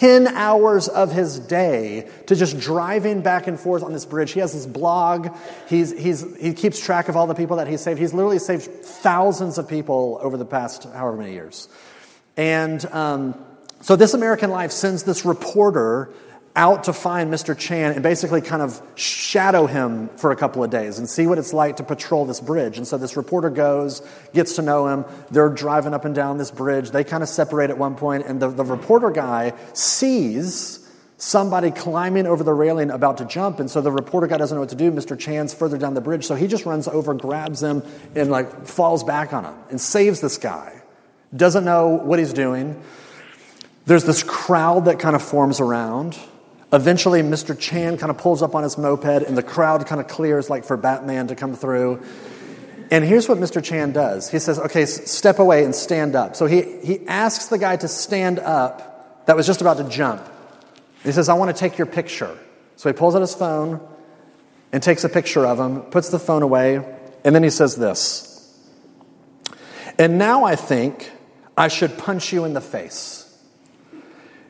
10 0.00 0.28
hours 0.28 0.88
of 0.88 1.12
his 1.12 1.38
day 1.38 2.08
to 2.24 2.34
just 2.34 2.58
driving 2.58 3.20
back 3.20 3.46
and 3.46 3.60
forth 3.60 3.82
on 3.82 3.92
this 3.92 4.06
bridge. 4.06 4.32
He 4.32 4.40
has 4.40 4.54
this 4.54 4.64
blog. 4.64 5.28
He's, 5.68 5.90
he's, 5.92 6.24
he 6.38 6.54
keeps 6.54 6.80
track 6.80 7.10
of 7.10 7.18
all 7.18 7.26
the 7.26 7.34
people 7.34 7.58
that 7.58 7.68
he 7.68 7.76
saved. 7.76 8.00
He's 8.00 8.14
literally 8.14 8.38
saved 8.38 8.62
thousands 8.62 9.58
of 9.58 9.68
people 9.68 10.18
over 10.22 10.38
the 10.38 10.46
past 10.46 10.84
however 10.84 11.18
many 11.18 11.32
years. 11.32 11.68
And 12.34 12.82
um, 12.86 13.34
so 13.82 13.94
This 13.94 14.14
American 14.14 14.48
Life 14.48 14.72
sends 14.72 15.02
this 15.02 15.26
reporter 15.26 16.10
out 16.56 16.84
to 16.84 16.92
find 16.92 17.32
Mr. 17.32 17.56
Chan 17.56 17.92
and 17.92 18.02
basically 18.02 18.40
kind 18.40 18.60
of 18.60 18.80
shadow 18.96 19.66
him 19.66 20.08
for 20.16 20.32
a 20.32 20.36
couple 20.36 20.64
of 20.64 20.70
days 20.70 20.98
and 20.98 21.08
see 21.08 21.26
what 21.26 21.38
it's 21.38 21.52
like 21.52 21.76
to 21.76 21.84
patrol 21.84 22.24
this 22.24 22.40
bridge. 22.40 22.76
And 22.76 22.86
so 22.86 22.98
this 22.98 23.16
reporter 23.16 23.50
goes, 23.50 24.02
gets 24.32 24.56
to 24.56 24.62
know 24.62 24.88
him. 24.88 25.04
They're 25.30 25.48
driving 25.48 25.94
up 25.94 26.04
and 26.04 26.14
down 26.14 26.38
this 26.38 26.50
bridge. 26.50 26.90
They 26.90 27.04
kind 27.04 27.22
of 27.22 27.28
separate 27.28 27.70
at 27.70 27.78
one 27.78 27.94
point, 27.94 28.26
and 28.26 28.40
the, 28.42 28.48
the 28.48 28.64
reporter 28.64 29.10
guy 29.10 29.52
sees 29.74 30.80
somebody 31.20 31.70
climbing 31.70 32.26
over 32.26 32.42
the 32.42 32.52
railing 32.52 32.90
about 32.90 33.18
to 33.18 33.24
jump. 33.26 33.60
And 33.60 33.70
so 33.70 33.80
the 33.80 33.92
reporter 33.92 34.26
guy 34.26 34.38
doesn't 34.38 34.56
know 34.56 34.60
what 34.60 34.70
to 34.70 34.76
do. 34.76 34.90
Mr. 34.90 35.18
Chan's 35.18 35.54
further 35.54 35.78
down 35.78 35.94
the 35.94 36.00
bridge. 36.00 36.26
So 36.26 36.34
he 36.34 36.46
just 36.46 36.64
runs 36.64 36.88
over, 36.88 37.14
grabs 37.14 37.62
him, 37.62 37.82
and 38.16 38.30
like 38.30 38.66
falls 38.66 39.04
back 39.04 39.32
on 39.32 39.44
him 39.44 39.54
and 39.68 39.80
saves 39.80 40.20
this 40.20 40.38
guy. 40.38 40.82
Doesn't 41.36 41.64
know 41.64 41.88
what 41.88 42.18
he's 42.18 42.32
doing. 42.32 42.82
There's 43.86 44.04
this 44.04 44.22
crowd 44.22 44.86
that 44.86 44.98
kind 44.98 45.14
of 45.14 45.22
forms 45.22 45.60
around. 45.60 46.18
Eventually, 46.72 47.22
Mr. 47.22 47.58
Chan 47.58 47.98
kind 47.98 48.10
of 48.10 48.18
pulls 48.18 48.42
up 48.42 48.54
on 48.54 48.62
his 48.62 48.78
moped, 48.78 49.26
and 49.26 49.36
the 49.36 49.42
crowd 49.42 49.86
kind 49.86 50.00
of 50.00 50.06
clears 50.06 50.48
like 50.48 50.64
for 50.64 50.76
Batman 50.76 51.26
to 51.28 51.34
come 51.34 51.54
through. 51.54 52.02
And 52.92 53.04
here's 53.04 53.28
what 53.28 53.38
Mr. 53.38 53.62
Chan 53.62 53.92
does. 53.92 54.30
He 54.30 54.38
says, 54.38 54.58
okay, 54.58 54.84
step 54.86 55.38
away 55.38 55.64
and 55.64 55.74
stand 55.74 56.16
up. 56.16 56.36
So 56.36 56.46
he, 56.46 56.62
he 56.82 57.06
asks 57.06 57.46
the 57.46 57.58
guy 57.58 57.76
to 57.76 57.88
stand 57.88 58.38
up 58.38 59.26
that 59.26 59.36
was 59.36 59.46
just 59.46 59.60
about 59.60 59.76
to 59.78 59.84
jump. 59.84 60.22
He 61.04 61.12
says, 61.12 61.28
I 61.28 61.34
want 61.34 61.54
to 61.54 61.58
take 61.58 61.78
your 61.78 61.86
picture. 61.86 62.36
So 62.76 62.88
he 62.88 62.92
pulls 62.92 63.14
out 63.14 63.20
his 63.20 63.34
phone 63.34 63.80
and 64.72 64.82
takes 64.82 65.04
a 65.04 65.08
picture 65.08 65.46
of 65.46 65.58
him, 65.58 65.82
puts 65.82 66.08
the 66.08 66.18
phone 66.18 66.42
away, 66.42 66.84
and 67.24 67.34
then 67.34 67.42
he 67.42 67.50
says 67.50 67.76
this. 67.76 68.26
And 69.98 70.18
now 70.18 70.44
I 70.44 70.56
think 70.56 71.10
I 71.56 71.68
should 71.68 71.98
punch 71.98 72.32
you 72.32 72.44
in 72.44 72.54
the 72.54 72.60
face. 72.60 73.26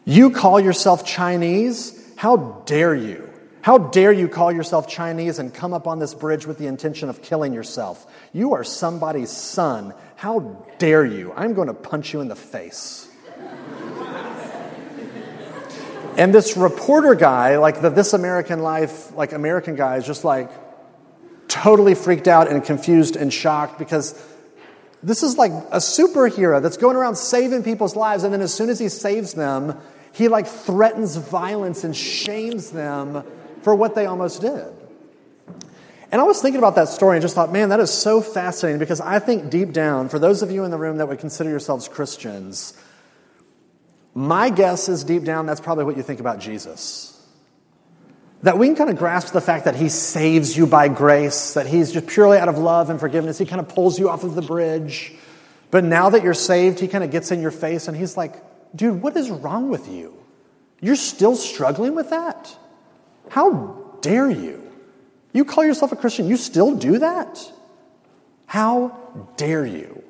You 0.04 0.30
call 0.30 0.60
yourself 0.60 1.04
Chinese? 1.04 1.99
How 2.20 2.36
dare 2.66 2.94
you? 2.94 3.30
How 3.62 3.78
dare 3.78 4.12
you 4.12 4.28
call 4.28 4.52
yourself 4.52 4.86
Chinese 4.86 5.38
and 5.38 5.54
come 5.54 5.72
up 5.72 5.86
on 5.86 6.00
this 6.00 6.12
bridge 6.12 6.44
with 6.44 6.58
the 6.58 6.66
intention 6.66 7.08
of 7.08 7.22
killing 7.22 7.54
yourself? 7.54 8.06
You 8.34 8.52
are 8.52 8.62
somebody's 8.62 9.30
son. 9.30 9.94
How 10.16 10.40
dare 10.76 11.02
you? 11.02 11.32
I'm 11.34 11.54
going 11.54 11.68
to 11.68 11.72
punch 11.72 12.12
you 12.12 12.20
in 12.20 12.28
the 12.28 12.36
face. 12.36 13.08
And 16.18 16.34
this 16.34 16.58
reporter 16.58 17.14
guy, 17.14 17.56
like 17.56 17.80
the 17.80 17.88
This 17.88 18.12
American 18.12 18.58
Life, 18.58 19.14
like 19.14 19.32
American 19.32 19.74
guy, 19.74 19.96
is 19.96 20.04
just 20.04 20.22
like 20.22 20.50
totally 21.48 21.94
freaked 21.94 22.28
out 22.28 22.50
and 22.50 22.62
confused 22.62 23.16
and 23.16 23.32
shocked 23.32 23.78
because 23.78 24.12
this 25.02 25.22
is 25.22 25.38
like 25.38 25.52
a 25.52 25.78
superhero 25.78 26.60
that's 26.60 26.76
going 26.76 26.96
around 26.96 27.16
saving 27.16 27.62
people's 27.62 27.96
lives. 27.96 28.24
And 28.24 28.34
then 28.34 28.42
as 28.42 28.52
soon 28.52 28.68
as 28.68 28.78
he 28.78 28.90
saves 28.90 29.32
them, 29.32 29.80
he 30.12 30.28
like 30.28 30.46
threatens 30.46 31.16
violence 31.16 31.84
and 31.84 31.96
shames 31.96 32.70
them 32.70 33.24
for 33.62 33.74
what 33.74 33.94
they 33.94 34.06
almost 34.06 34.40
did. 34.40 34.66
And 36.12 36.20
I 36.20 36.24
was 36.24 36.42
thinking 36.42 36.58
about 36.58 36.74
that 36.74 36.88
story 36.88 37.16
and 37.16 37.22
just 37.22 37.36
thought, 37.36 37.52
man, 37.52 37.68
that 37.68 37.78
is 37.78 37.90
so 37.90 38.20
fascinating 38.20 38.80
because 38.80 39.00
I 39.00 39.20
think 39.20 39.48
deep 39.48 39.72
down, 39.72 40.08
for 40.08 40.18
those 40.18 40.42
of 40.42 40.50
you 40.50 40.64
in 40.64 40.72
the 40.72 40.78
room 40.78 40.96
that 40.98 41.08
would 41.08 41.20
consider 41.20 41.50
yourselves 41.50 41.86
Christians, 41.86 42.74
my 44.12 44.50
guess 44.50 44.88
is 44.88 45.04
deep 45.04 45.22
down, 45.22 45.46
that's 45.46 45.60
probably 45.60 45.84
what 45.84 45.96
you 45.96 46.02
think 46.02 46.18
about 46.18 46.40
Jesus. 46.40 47.16
That 48.42 48.58
we 48.58 48.66
can 48.66 48.74
kind 48.74 48.90
of 48.90 48.96
grasp 48.96 49.32
the 49.32 49.40
fact 49.40 49.66
that 49.66 49.76
he 49.76 49.88
saves 49.88 50.56
you 50.56 50.66
by 50.66 50.88
grace, 50.88 51.54
that 51.54 51.66
he's 51.66 51.92
just 51.92 52.08
purely 52.08 52.38
out 52.38 52.48
of 52.48 52.58
love 52.58 52.90
and 52.90 52.98
forgiveness. 52.98 53.38
He 53.38 53.46
kind 53.46 53.60
of 53.60 53.68
pulls 53.68 53.98
you 53.98 54.08
off 54.08 54.24
of 54.24 54.34
the 54.34 54.42
bridge. 54.42 55.12
But 55.70 55.84
now 55.84 56.10
that 56.10 56.24
you're 56.24 56.34
saved, 56.34 56.80
he 56.80 56.88
kind 56.88 57.04
of 57.04 57.12
gets 57.12 57.30
in 57.30 57.40
your 57.40 57.52
face 57.52 57.86
and 57.86 57.96
he's 57.96 58.16
like, 58.16 58.34
dude, 58.74 59.02
what 59.02 59.16
is 59.16 59.30
wrong 59.30 59.70
with 59.70 59.88
you? 59.88 60.14
You're 60.80 60.96
still 60.96 61.36
struggling 61.36 61.94
with 61.94 62.10
that? 62.10 62.56
How 63.28 63.96
dare 64.00 64.30
you? 64.30 64.62
You 65.32 65.44
call 65.44 65.64
yourself 65.64 65.92
a 65.92 65.96
Christian, 65.96 66.26
you 66.26 66.36
still 66.36 66.74
do 66.74 66.98
that? 66.98 67.52
How 68.46 68.98
dare 69.36 69.64
you? 69.64 70.02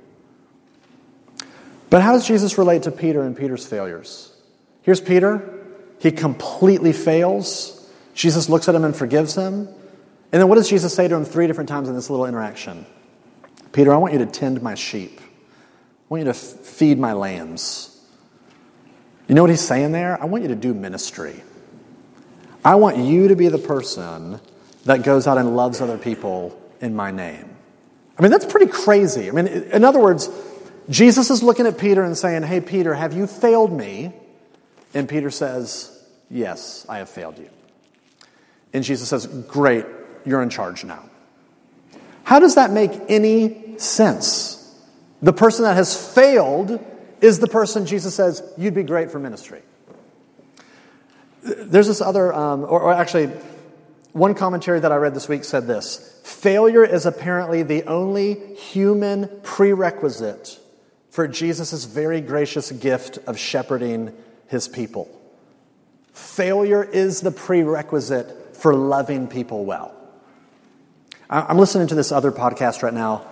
But 1.91 2.03
how 2.03 2.13
does 2.13 2.27
Jesus 2.27 2.57
relate 2.57 2.85
to 2.85 2.93
Peter 2.93 3.23
and 3.23 3.37
Peter's 3.37 3.67
failures? 3.67 4.33
Here's 4.83 5.01
Peter. 5.01 5.59
He 5.99 6.13
completely 6.13 6.93
fails. 6.93 7.77
Jesus 8.15 8.49
looks 8.49 8.69
at 8.69 8.75
him 8.75 8.85
and 8.85 8.97
forgives 8.97 9.35
him. 9.35 9.69
And 10.33 10.41
then 10.41 10.49
what 10.49 10.55
does 10.55 10.69
Jesus 10.69 10.95
say 10.95 11.09
to 11.09 11.15
him 11.15 11.25
three 11.25 11.49
different 11.49 11.69
times 11.69 11.89
in 11.89 11.95
this 11.95 12.09
little 12.09 12.27
interaction? 12.27 12.87
Peter, 13.73 13.93
I 13.93 13.97
want 13.97 14.13
you 14.13 14.21
to 14.21 14.27
tend 14.27 14.63
my 14.63 14.75
sheep. 14.75 15.21
I 15.21 15.25
want 16.09 16.21
you 16.21 16.33
to 16.33 16.35
feed 16.35 16.99
my 16.99 17.13
lambs. 17.13 17.90
You 19.31 19.37
know 19.37 19.43
what 19.43 19.51
he's 19.51 19.61
saying 19.61 19.93
there? 19.93 20.21
I 20.21 20.25
want 20.25 20.43
you 20.43 20.49
to 20.49 20.57
do 20.57 20.75
ministry. 20.75 21.41
I 22.65 22.75
want 22.75 22.97
you 22.97 23.29
to 23.29 23.37
be 23.37 23.47
the 23.47 23.59
person 23.59 24.41
that 24.87 25.05
goes 25.05 25.29
out 25.29 25.39
and 25.39 25.55
loves 25.55 25.81
other 25.81 25.99
people 25.99 26.61
in 26.81 26.97
my 26.97 27.13
name. 27.13 27.49
I 28.19 28.23
mean, 28.23 28.33
that's 28.33 28.45
pretty 28.45 28.67
crazy. 28.73 29.29
I 29.29 29.31
mean, 29.31 29.47
in 29.47 29.85
other 29.85 30.01
words, 30.01 30.29
Jesus 30.89 31.31
is 31.31 31.45
looking 31.45 31.69
at 31.69 31.79
Peter 31.79 32.03
and 32.03 32.19
saying, 32.19 32.43
Hey, 32.43 32.61
Peter, 32.61 32.93
have 32.93 33.13
you 33.13 33.29
failed 33.29 33.71
me? 33.73 34.13
And 34.95 35.09
Peter 35.09 35.31
says, 35.31 35.97
Yes, 36.29 36.85
I 36.89 36.99
have 36.99 37.09
failed 37.09 37.39
you. 37.39 37.51
And 38.73 38.83
Jesus 38.83 39.09
says, 39.09 39.29
Great, 39.29 39.87
you're 40.25 40.43
in 40.43 40.51
charge 40.51 40.83
now. 40.83 41.09
How 42.25 42.41
does 42.41 42.57
that 42.57 42.73
make 42.73 42.91
any 43.09 43.79
sense? 43.79 44.57
The 45.23 45.33
person 45.33 45.67
that 45.67 45.77
has 45.77 46.15
failed 46.15 46.85
is 47.21 47.39
the 47.39 47.49
person 47.49 47.87
Jesus 47.87 48.15
says, 48.15 48.43
You'd 48.57 48.75
be 48.75 48.83
great 48.83 49.11
for 49.11 49.19
ministry. 49.19 49.63
There's 51.43 51.87
this 51.87 52.01
other, 52.01 52.33
um, 52.33 52.63
or, 52.63 52.81
or 52.81 52.93
actually, 52.93 53.31
one 54.13 54.35
commentary 54.35 54.81
that 54.81 54.93
I 54.93 54.97
read 54.97 55.15
this 55.15 55.29
week 55.29 55.45
said 55.45 55.67
this 55.67 56.21
Failure 56.25 56.85
is 56.85 57.07
apparently 57.07 57.63
the 57.63 57.85
only 57.85 58.55
human 58.57 59.41
prerequisite 59.43 60.59
for 61.11 61.27
Jesus' 61.27 61.85
very 61.85 62.21
gracious 62.21 62.71
gift 62.73 63.19
of 63.27 63.39
shepherding 63.39 64.13
his 64.49 64.69
people. 64.69 65.09
Failure 66.13 66.83
is 66.83 67.21
the 67.21 67.31
prerequisite 67.31 68.57
for 68.57 68.75
loving 68.75 69.27
people 69.27 69.65
well. 69.65 69.95
I'm 71.29 71.59
listening 71.59 71.87
to 71.89 71.95
this 71.95 72.11
other 72.11 72.33
podcast 72.33 72.83
right 72.83 72.93
now. 72.93 73.25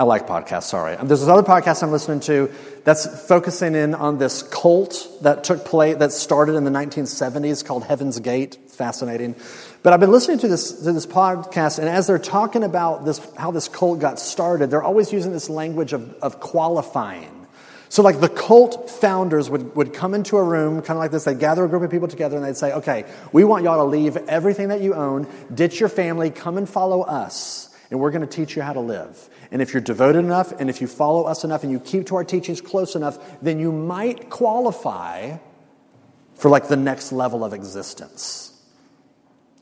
I 0.00 0.04
like 0.04 0.26
podcasts, 0.26 0.62
sorry. 0.62 0.96
There's 0.96 1.20
this 1.20 1.28
other 1.28 1.42
podcast 1.42 1.82
I'm 1.82 1.92
listening 1.92 2.20
to 2.20 2.50
that's 2.84 3.28
focusing 3.28 3.74
in 3.74 3.94
on 3.94 4.16
this 4.16 4.42
cult 4.42 5.06
that 5.20 5.44
took 5.44 5.66
place, 5.66 5.98
that 5.98 6.10
started 6.10 6.54
in 6.54 6.64
the 6.64 6.70
1970s 6.70 7.62
called 7.62 7.84
Heaven's 7.84 8.18
Gate. 8.18 8.56
Fascinating. 8.68 9.36
But 9.82 9.92
I've 9.92 10.00
been 10.00 10.10
listening 10.10 10.38
to 10.38 10.48
this, 10.48 10.72
to 10.72 10.92
this 10.94 11.04
podcast, 11.04 11.78
and 11.78 11.86
as 11.86 12.06
they're 12.06 12.18
talking 12.18 12.64
about 12.64 13.04
this, 13.04 13.20
how 13.36 13.50
this 13.50 13.68
cult 13.68 14.00
got 14.00 14.18
started, 14.18 14.70
they're 14.70 14.82
always 14.82 15.12
using 15.12 15.32
this 15.32 15.50
language 15.50 15.92
of, 15.92 16.14
of 16.22 16.40
qualifying. 16.40 17.46
So, 17.90 18.02
like 18.02 18.20
the 18.20 18.30
cult 18.30 18.88
founders 18.88 19.50
would, 19.50 19.76
would 19.76 19.92
come 19.92 20.14
into 20.14 20.38
a 20.38 20.42
room, 20.42 20.80
kind 20.80 20.92
of 20.96 21.00
like 21.00 21.10
this, 21.10 21.24
they'd 21.24 21.38
gather 21.38 21.62
a 21.62 21.68
group 21.68 21.82
of 21.82 21.90
people 21.90 22.08
together 22.08 22.38
and 22.38 22.46
they'd 22.46 22.56
say, 22.56 22.72
okay, 22.72 23.04
we 23.32 23.44
want 23.44 23.64
y'all 23.64 23.84
to 23.84 23.84
leave 23.84 24.16
everything 24.16 24.68
that 24.68 24.80
you 24.80 24.94
own, 24.94 25.26
ditch 25.52 25.78
your 25.78 25.90
family, 25.90 26.30
come 26.30 26.56
and 26.56 26.66
follow 26.66 27.02
us, 27.02 27.68
and 27.90 28.00
we're 28.00 28.12
going 28.12 28.26
to 28.26 28.26
teach 28.26 28.56
you 28.56 28.62
how 28.62 28.72
to 28.72 28.80
live. 28.80 29.28
And 29.52 29.60
if 29.60 29.72
you're 29.72 29.80
devoted 29.80 30.20
enough, 30.20 30.52
and 30.60 30.70
if 30.70 30.80
you 30.80 30.86
follow 30.86 31.24
us 31.24 31.42
enough, 31.42 31.62
and 31.64 31.72
you 31.72 31.80
keep 31.80 32.06
to 32.06 32.16
our 32.16 32.24
teachings 32.24 32.60
close 32.60 32.94
enough, 32.94 33.18
then 33.42 33.58
you 33.58 33.72
might 33.72 34.30
qualify 34.30 35.38
for 36.34 36.48
like 36.50 36.68
the 36.68 36.76
next 36.76 37.12
level 37.12 37.44
of 37.44 37.52
existence. 37.52 38.52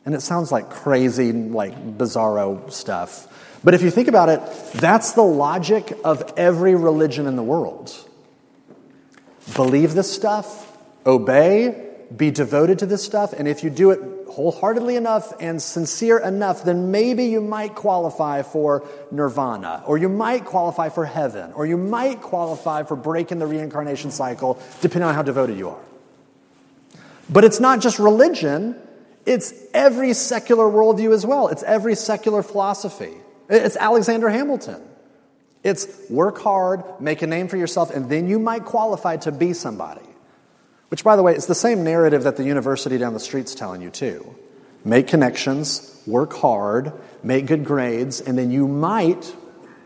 And 0.05 0.15
it 0.15 0.21
sounds 0.21 0.53
like 0.53 0.71
crazy, 0.71 1.33
like 1.33 1.99
bizarro 1.99 2.71
stuff. 2.71 3.27
But 3.65 3.75
if 3.75 3.83
you 3.83 3.91
think 3.91 4.09
about 4.09 4.29
it, 4.29 4.41
that's 4.75 5.13
the 5.13 5.23
logic 5.23 5.93
of 6.05 6.33
every 6.37 6.75
religion 6.75 7.27
in 7.27 7.37
the 7.37 7.43
world. 7.43 7.95
Believe 9.55 9.95
this 9.95 10.13
stuff, 10.13 10.79
obey, 11.05 11.87
be 12.15 12.31
devoted 12.31 12.79
to 12.81 12.87
this 12.87 13.03
stuff, 13.03 13.33
and 13.33 13.49
if 13.49 13.65
you 13.65 13.71
do 13.71 13.91
it 13.91 14.18
wholeheartedly 14.29 14.97
enough 14.97 15.33
and 15.41 15.61
sincere 15.61 16.19
enough, 16.19 16.65
then 16.65 16.91
maybe 16.91 17.25
you 17.25 17.41
might 17.41 17.75
qualify 17.75 18.43
for 18.43 18.87
nirvana, 19.11 19.83
or 19.87 19.99
you 19.99 20.09
might 20.09 20.45
qualify 20.45 20.89
for 20.89 21.05
heaven, 21.05 21.53
or 21.53 21.67
you 21.67 21.77
might 21.77 22.21
qualify 22.21 22.83
for 22.83 22.97
breaking 22.97 23.39
the 23.39 23.47
reincarnation 23.47 24.11
cycle, 24.11 24.61
depending 24.81 25.09
on 25.09 25.15
how 25.15 25.23
devoted 25.23 25.59
you 25.59 25.71
are. 25.71 25.81
But 27.31 27.45
it's 27.45 27.61
not 27.61 27.81
just 27.81 27.99
religion, 27.99 28.77
it's 29.27 29.53
every 29.75 30.15
secular 30.15 30.65
worldview 30.65 31.13
as 31.13 31.27
well. 31.27 31.49
It's 31.49 31.63
every 31.63 31.95
secular 31.95 32.43
philosophy. 32.43 33.13
It's 33.51 33.77
Alexander 33.77 34.31
Hamilton. 34.31 34.83
It's 35.63 35.87
work 36.09 36.39
hard, 36.39 36.83
make 36.99 37.21
a 37.21 37.27
name 37.27 37.49
for 37.49 37.59
yourself, 37.59 37.95
and 37.95 38.09
then 38.09 38.29
you 38.29 38.39
might 38.39 38.65
qualify 38.65 39.19
to 39.19 39.33
be 39.33 39.53
somebody. 39.53 40.08
Which, 40.89 41.05
by 41.05 41.17
the 41.17 41.23
way, 41.23 41.35
is 41.35 41.47
the 41.47 41.55
same 41.55 41.85
narrative 41.85 42.23
that 42.23 42.37
the 42.37 42.45
university 42.45 42.99
down 42.99 43.13
the 43.15 43.21
street's 43.21 43.55
telling 43.55 43.83
you, 43.83 43.91
too. 43.91 44.35
Make 44.85 45.07
connections, 45.07 46.03
work 46.07 46.33
hard, 46.33 46.93
make 47.23 47.47
good 47.47 47.65
grades, 47.65 48.21
and 48.21 48.39
then 48.39 48.51
you 48.51 48.67
might 48.67 49.35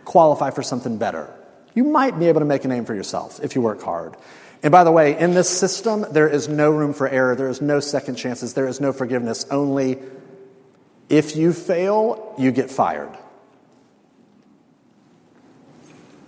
qualify 0.04 0.50
for 0.50 0.62
something 0.62 0.98
better. 0.98 1.32
You 1.74 1.84
might 1.84 2.18
be 2.18 2.26
able 2.26 2.40
to 2.40 2.46
make 2.46 2.64
a 2.64 2.68
name 2.68 2.84
for 2.84 2.94
yourself 2.94 3.40
if 3.42 3.54
you 3.54 3.62
work 3.62 3.82
hard. 3.82 4.16
And 4.62 4.70
by 4.70 4.84
the 4.84 4.92
way, 4.92 5.18
in 5.18 5.34
this 5.34 5.48
system, 5.48 6.06
there 6.12 6.28
is 6.28 6.48
no 6.48 6.70
room 6.70 6.92
for 6.92 7.08
error. 7.08 7.34
There 7.34 7.48
is 7.48 7.60
no 7.60 7.80
second 7.80 8.14
chances. 8.14 8.54
There 8.54 8.68
is 8.68 8.80
no 8.80 8.92
forgiveness. 8.92 9.44
Only 9.50 9.98
if 11.08 11.34
you 11.34 11.52
fail, 11.52 12.34
you 12.38 12.52
get 12.52 12.70
fired. 12.70 13.10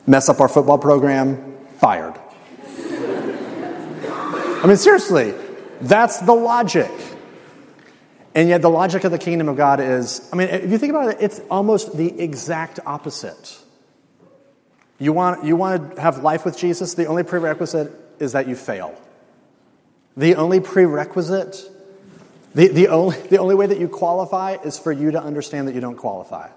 Mess 0.06 0.28
up 0.28 0.40
our 0.40 0.48
football 0.48 0.78
program, 0.78 1.56
fired. 1.78 2.14
I 4.64 4.66
mean, 4.66 4.78
seriously, 4.78 5.34
That's 5.82 6.20
the 6.20 6.32
logic. 6.32 6.90
And 8.34 8.48
yet, 8.48 8.62
the 8.62 8.70
logic 8.70 9.04
of 9.04 9.12
the 9.12 9.18
kingdom 9.18 9.48
of 9.48 9.56
God 9.56 9.78
is 9.78 10.26
I 10.32 10.36
mean, 10.36 10.48
if 10.48 10.70
you 10.70 10.78
think 10.78 10.90
about 10.90 11.10
it, 11.10 11.18
it's 11.20 11.40
almost 11.50 11.96
the 11.96 12.18
exact 12.18 12.80
opposite. 12.86 13.58
You 14.98 15.12
want, 15.12 15.44
you 15.44 15.54
want 15.54 15.96
to 15.96 16.00
have 16.00 16.22
life 16.22 16.46
with 16.46 16.56
Jesus, 16.56 16.94
the 16.94 17.06
only 17.06 17.24
prerequisite 17.24 17.92
is 18.18 18.32
that 18.32 18.48
you 18.48 18.56
fail. 18.56 18.98
The 20.16 20.36
only 20.36 20.60
prerequisite, 20.60 21.60
the, 22.54 22.68
the, 22.68 22.88
only, 22.88 23.18
the 23.18 23.38
only 23.38 23.54
way 23.54 23.66
that 23.66 23.78
you 23.78 23.88
qualify 23.88 24.56
is 24.64 24.78
for 24.78 24.92
you 24.92 25.10
to 25.10 25.22
understand 25.22 25.68
that 25.68 25.74
you 25.74 25.80
don't 25.80 25.96
qualify. 25.96 26.48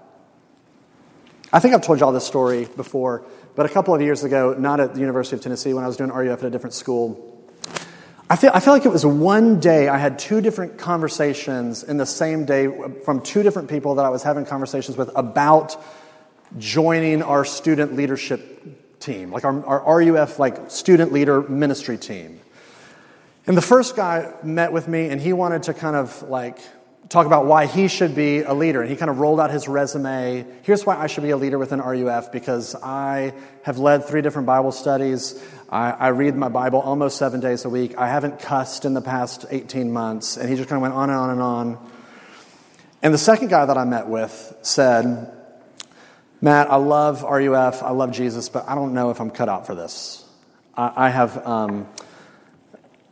I 1.51 1.59
think 1.59 1.73
I've 1.73 1.81
told 1.81 1.99
y'all 1.99 2.13
this 2.13 2.25
story 2.25 2.69
before, 2.77 3.25
but 3.55 3.65
a 3.65 3.69
couple 3.69 3.93
of 3.93 4.01
years 4.01 4.23
ago, 4.23 4.55
not 4.57 4.79
at 4.79 4.93
the 4.93 5.01
University 5.01 5.35
of 5.35 5.41
Tennessee, 5.41 5.73
when 5.73 5.83
I 5.83 5.87
was 5.87 5.97
doing 5.97 6.11
RUF 6.11 6.39
at 6.39 6.45
a 6.45 6.49
different 6.49 6.73
school, 6.73 7.36
I 8.29 8.35
feel, 8.35 8.51
I 8.53 8.59
feel 8.59 8.73
like 8.73 8.85
it 8.85 8.91
was 8.91 9.05
one 9.05 9.61
day 9.61 9.87
I 9.87 9.97
had 9.97 10.19
two 10.19 10.41
different 10.41 10.77
conversations 10.77 11.83
in 11.83 11.95
the 11.95 12.05
same 12.05 12.43
day 12.43 12.67
from 13.05 13.21
two 13.21 13.41
different 13.41 13.69
people 13.69 13.95
that 13.95 14.05
I 14.05 14.09
was 14.09 14.21
having 14.21 14.45
conversations 14.45 14.97
with 14.97 15.09
about 15.15 15.81
joining 16.57 17.21
our 17.21 17.45
student 17.45 17.95
leadership 17.95 18.99
team, 18.99 19.31
like 19.31 19.45
our, 19.45 19.65
our 19.65 19.97
RUF 19.99 20.39
like 20.39 20.69
student 20.69 21.13
leader 21.13 21.41
ministry 21.41 21.97
team. 21.97 22.41
And 23.45 23.55
the 23.55 23.61
first 23.61 23.95
guy 23.95 24.33
met 24.43 24.73
with 24.73 24.89
me 24.89 25.07
and 25.07 25.21
he 25.21 25.31
wanted 25.31 25.63
to 25.63 25.73
kind 25.73 25.95
of 25.95 26.21
like 26.23 26.59
talk 27.07 27.25
about 27.25 27.45
why 27.45 27.65
he 27.65 27.87
should 27.87 28.13
be 28.13 28.41
a 28.41 28.53
leader. 28.53 28.81
And 28.81 28.89
he 28.89 28.97
kind 28.97 29.09
of 29.09 29.19
rolled 29.19 29.39
out 29.39 29.51
his 29.51 29.69
resume. 29.69 30.45
Here's 30.63 30.85
why 30.85 30.97
I 30.97 31.07
should 31.07 31.23
be 31.23 31.29
a 31.29 31.37
leader 31.37 31.57
within 31.57 31.79
RUF 31.79 32.31
because 32.31 32.75
I 32.75 33.33
have 33.63 33.77
led 33.77 34.03
three 34.03 34.21
different 34.21 34.45
Bible 34.45 34.73
studies. 34.73 35.41
I, 35.69 35.91
I, 35.91 36.07
read 36.09 36.35
my 36.35 36.47
Bible 36.47 36.79
almost 36.79 37.17
seven 37.17 37.41
days 37.41 37.65
a 37.65 37.69
week. 37.69 37.97
I 37.97 38.07
haven't 38.07 38.39
cussed 38.39 38.85
in 38.85 38.93
the 38.93 39.01
past 39.01 39.45
18 39.49 39.91
months. 39.91 40.37
And 40.37 40.49
he 40.49 40.55
just 40.55 40.69
kind 40.69 40.77
of 40.77 40.81
went 40.81 40.93
on 40.93 41.09
and 41.09 41.19
on 41.19 41.29
and 41.29 41.41
on. 41.41 41.91
And 43.03 43.13
the 43.13 43.17
second 43.17 43.49
guy 43.49 43.65
that 43.65 43.77
I 43.77 43.83
met 43.83 44.07
with 44.07 44.55
said, 44.61 45.31
Matt, 46.39 46.71
I 46.71 46.77
love 46.77 47.23
RUF, 47.23 47.83
I 47.83 47.91
love 47.91 48.11
Jesus, 48.11 48.47
but 48.47 48.67
I 48.67 48.75
don't 48.75 48.93
know 48.93 49.09
if 49.09 49.19
I'm 49.19 49.29
cut 49.29 49.49
out 49.49 49.67
for 49.67 49.75
this. 49.75 50.25
I, 50.75 50.93
I 50.95 51.09
have. 51.09 51.45
Um, 51.45 51.87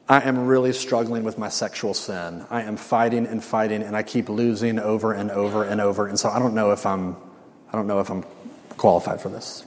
I 0.08 0.22
am 0.22 0.46
really 0.46 0.72
struggling 0.72 1.24
with 1.24 1.40
my 1.40 1.50
sexual 1.50 1.96
sin. 1.96 2.46
I 2.52 2.62
am 2.62 2.78
fighting 2.78 3.26
and 3.26 3.44
fighting, 3.44 3.82
and 3.82 3.96
I 3.96 4.04
keep 4.04 4.30
losing 4.30 4.78
over 4.78 5.14
and 5.14 5.32
over 5.32 5.64
and 5.64 5.82
over. 5.82 6.08
And 6.08 6.20
so 6.20 6.30
I 6.30 6.38
don't 6.38 6.54
know 6.54 6.72
if 6.74 6.86
I'm, 6.86 7.16
I 7.70 7.72
don't 7.72 7.88
know 7.88 8.00
if 8.02 8.12
I'm 8.12 8.24
qualified 8.78 9.20
for 9.20 9.30
this. 9.30 9.66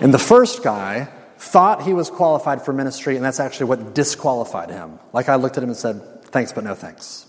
And 0.00 0.12
the 0.12 0.18
first 0.18 0.62
guy 0.62 1.08
thought 1.38 1.82
he 1.82 1.92
was 1.92 2.10
qualified 2.10 2.62
for 2.62 2.72
ministry, 2.72 3.16
and 3.16 3.24
that's 3.24 3.40
actually 3.40 3.66
what 3.66 3.94
disqualified 3.94 4.70
him. 4.70 4.98
Like 5.12 5.28
I 5.28 5.36
looked 5.36 5.56
at 5.56 5.62
him 5.62 5.70
and 5.70 5.78
said, 5.78 6.24
"Thanks, 6.26 6.52
but 6.52 6.64
no 6.64 6.74
thanks." 6.74 7.26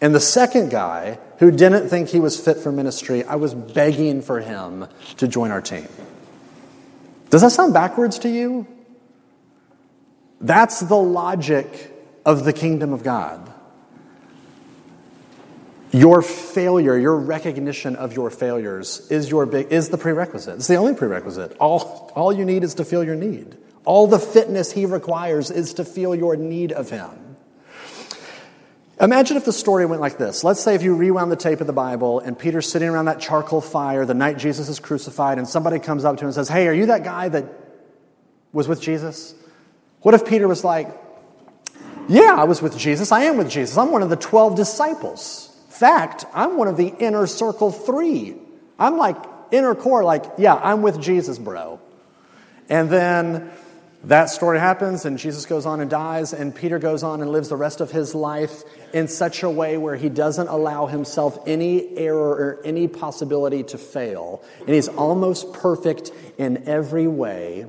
And 0.00 0.14
the 0.14 0.20
second 0.20 0.70
guy, 0.70 1.18
who 1.38 1.50
didn't 1.50 1.88
think 1.88 2.10
he 2.10 2.20
was 2.20 2.38
fit 2.38 2.58
for 2.58 2.70
ministry, 2.70 3.24
I 3.24 3.36
was 3.36 3.54
begging 3.54 4.20
for 4.20 4.40
him 4.40 4.86
to 5.16 5.26
join 5.26 5.50
our 5.50 5.62
team. 5.62 5.88
Does 7.30 7.40
that 7.40 7.52
sound 7.52 7.72
backwards 7.72 8.18
to 8.20 8.28
you? 8.28 8.66
That's 10.40 10.80
the 10.80 10.96
logic 10.96 11.92
of 12.26 12.44
the 12.44 12.52
kingdom 12.52 12.92
of 12.92 13.02
God. 13.02 13.50
Your 15.96 16.20
failure, 16.20 16.98
your 16.98 17.16
recognition 17.16 17.96
of 17.96 18.14
your 18.14 18.28
failures 18.28 19.10
is, 19.10 19.30
your 19.30 19.46
big, 19.46 19.72
is 19.72 19.88
the 19.88 19.96
prerequisite. 19.96 20.56
It's 20.56 20.66
the 20.66 20.74
only 20.74 20.92
prerequisite. 20.92 21.56
All, 21.58 22.12
all 22.14 22.34
you 22.34 22.44
need 22.44 22.64
is 22.64 22.74
to 22.74 22.84
feel 22.84 23.02
your 23.02 23.14
need. 23.14 23.56
All 23.86 24.06
the 24.06 24.18
fitness 24.18 24.70
he 24.70 24.84
requires 24.84 25.50
is 25.50 25.72
to 25.74 25.86
feel 25.86 26.14
your 26.14 26.36
need 26.36 26.72
of 26.72 26.90
him. 26.90 27.08
Imagine 29.00 29.38
if 29.38 29.46
the 29.46 29.54
story 29.54 29.86
went 29.86 30.02
like 30.02 30.18
this. 30.18 30.44
Let's 30.44 30.60
say 30.60 30.74
if 30.74 30.82
you 30.82 30.94
rewound 30.94 31.32
the 31.32 31.36
tape 31.36 31.62
of 31.62 31.66
the 31.66 31.72
Bible 31.72 32.20
and 32.20 32.38
Peter's 32.38 32.70
sitting 32.70 32.90
around 32.90 33.06
that 33.06 33.18
charcoal 33.18 33.62
fire 33.62 34.04
the 34.04 34.12
night 34.12 34.36
Jesus 34.36 34.68
is 34.68 34.78
crucified, 34.78 35.38
and 35.38 35.48
somebody 35.48 35.78
comes 35.78 36.04
up 36.04 36.18
to 36.18 36.24
him 36.24 36.26
and 36.26 36.34
says, 36.34 36.50
Hey, 36.50 36.68
are 36.68 36.74
you 36.74 36.86
that 36.86 37.04
guy 37.04 37.30
that 37.30 37.46
was 38.52 38.68
with 38.68 38.82
Jesus? 38.82 39.34
What 40.02 40.14
if 40.14 40.26
Peter 40.26 40.46
was 40.46 40.62
like, 40.62 40.94
Yeah, 42.06 42.34
I 42.36 42.44
was 42.44 42.60
with 42.60 42.76
Jesus. 42.76 43.12
I 43.12 43.22
am 43.22 43.38
with 43.38 43.48
Jesus. 43.48 43.78
I'm 43.78 43.90
one 43.90 44.02
of 44.02 44.10
the 44.10 44.16
12 44.16 44.56
disciples. 44.56 45.54
Fact, 45.78 46.24
I'm 46.32 46.56
one 46.56 46.68
of 46.68 46.76
the 46.76 46.88
inner 46.88 47.26
circle 47.26 47.70
three. 47.70 48.34
I'm 48.78 48.96
like 48.96 49.16
inner 49.50 49.74
core, 49.74 50.04
like, 50.04 50.24
yeah, 50.38 50.54
I'm 50.54 50.82
with 50.82 51.00
Jesus, 51.00 51.38
bro. 51.38 51.80
And 52.68 52.88
then 52.90 53.50
that 54.04 54.26
story 54.26 54.58
happens, 54.58 55.04
and 55.04 55.18
Jesus 55.18 55.46
goes 55.46 55.66
on 55.66 55.80
and 55.80 55.90
dies, 55.90 56.32
and 56.32 56.54
Peter 56.54 56.78
goes 56.78 57.02
on 57.02 57.20
and 57.20 57.30
lives 57.30 57.48
the 57.48 57.56
rest 57.56 57.80
of 57.80 57.90
his 57.90 58.14
life 58.14 58.62
in 58.94 59.08
such 59.08 59.42
a 59.42 59.50
way 59.50 59.76
where 59.76 59.96
he 59.96 60.08
doesn't 60.08 60.48
allow 60.48 60.86
himself 60.86 61.38
any 61.46 61.96
error 61.96 62.30
or 62.30 62.60
any 62.64 62.88
possibility 62.88 63.62
to 63.64 63.78
fail. 63.78 64.42
And 64.60 64.70
he's 64.70 64.88
almost 64.88 65.52
perfect 65.52 66.10
in 66.38 66.68
every 66.68 67.06
way. 67.06 67.66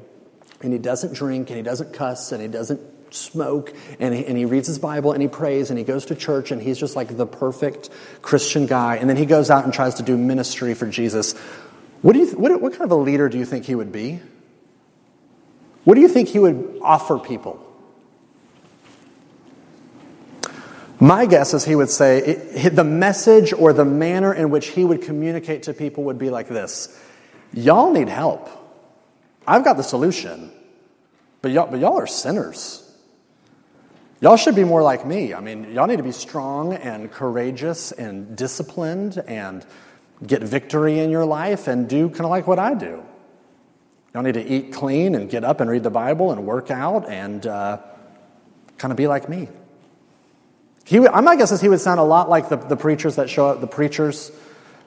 And 0.62 0.74
he 0.74 0.80
doesn't 0.80 1.14
drink, 1.14 1.50
and 1.50 1.58
he 1.58 1.64
doesn't 1.64 1.94
cuss, 1.94 2.32
and 2.32 2.42
he 2.42 2.48
doesn't 2.48 2.80
smoke 3.10 3.74
and 4.00 4.14
he, 4.14 4.26
and 4.26 4.38
he 4.38 4.46
reads 4.46 4.68
his 4.68 4.80
Bible 4.80 5.12
and 5.12 5.22
he 5.22 5.28
prays 5.28 5.70
and 5.70 5.78
he 5.78 5.86
goes 5.86 6.06
to 6.06 6.16
church 6.16 6.52
and 6.52 6.62
he's 6.62 6.78
just 6.78 6.96
like 6.96 7.16
the 7.16 7.26
perfect 7.26 7.90
Christian 8.22 8.66
guy. 8.66 8.98
And 8.98 9.10
then 9.10 9.18
he 9.18 9.26
goes 9.26 9.50
out 9.50 9.64
and 9.64 9.74
tries 9.74 9.96
to 9.96 10.04
do 10.04 10.18
ministry 10.18 10.74
for 10.74 10.88
Jesus. 10.88 11.34
What, 12.02 12.14
do 12.14 12.20
you, 12.20 12.28
what, 12.32 12.62
what 12.62 12.74
kind 12.74 12.84
of 12.84 12.92
a 12.92 12.96
leader 12.96 13.30
do 13.30 13.38
you 13.38 13.46
think 13.46 13.66
he 13.66 13.76
would 13.76 13.92
be? 13.92 14.20
What 15.84 15.96
do 15.96 16.02
you 16.02 16.10
think 16.10 16.30
he 16.30 16.40
would 16.40 16.80
offer 16.82 17.18
people? 17.18 17.64
My 21.00 21.28
guess 21.28 21.54
is 21.54 21.64
he 21.64 21.76
would 21.76 21.90
say 21.90 22.20
it, 22.20 22.76
the 22.76 22.84
message 22.84 23.54
or 23.54 23.72
the 23.72 23.86
manner 23.86 24.34
in 24.34 24.50
which 24.50 24.68
he 24.70 24.84
would 24.84 25.04
communicate 25.04 25.64
to 25.64 25.74
people 25.74 26.06
would 26.06 26.18
be 26.18 26.30
like 26.30 26.48
this 26.48 26.98
Y'all 27.54 27.92
need 27.92 28.10
help. 28.10 28.50
I've 29.46 29.64
got 29.64 29.78
the 29.78 29.84
solution, 29.84 30.52
but 31.42 31.52
y'all, 31.52 31.72
but 31.72 31.80
y'all 31.80 31.98
are 31.98 32.08
sinners. 32.08 32.84
Y'all 34.20 34.38
should 34.38 34.56
be 34.56 34.64
more 34.64 34.82
like 34.82 35.06
me. 35.06 35.34
I 35.34 35.42
mean, 35.42 35.72
y'all 35.74 35.86
need 35.86 35.98
to 35.98 36.04
be 36.04 36.12
strong 36.12 36.74
and 36.74 37.12
courageous 37.12 37.92
and 37.92 38.36
disciplined 38.36 39.22
and 39.28 39.64
get 40.26 40.42
victory 40.42 41.00
in 41.00 41.12
your 41.12 41.26
life 41.26 41.68
and 41.68 41.88
do 41.88 42.10
kind 42.10 42.22
of 42.22 42.32
like 42.32 42.48
what 42.48 42.58
I 42.58 42.74
do. 42.74 43.04
Y'all 44.14 44.24
need 44.24 44.34
to 44.34 44.44
eat 44.44 44.74
clean 44.74 45.14
and 45.14 45.30
get 45.30 45.44
up 45.44 45.62
and 45.62 45.70
read 45.70 45.84
the 45.84 45.92
Bible 45.92 46.32
and 46.32 46.48
work 46.48 46.72
out 46.72 47.08
and 47.08 47.46
uh, 47.46 47.80
kind 48.80 48.92
of 48.92 48.98
be 48.98 49.06
like 49.06 49.30
me. 49.30 49.50
He, 50.86 51.00
my 51.00 51.36
guess 51.36 51.52
is 51.52 51.62
he 51.62 51.70
would 51.70 51.82
sound 51.82 52.00
a 52.00 52.04
lot 52.04 52.28
like 52.28 52.50
the, 52.50 52.56
the 52.56 52.78
preachers 52.78 53.18
that 53.18 53.30
show 53.30 53.50
up, 53.50 53.62
the 53.62 53.68
preachers 53.68 54.32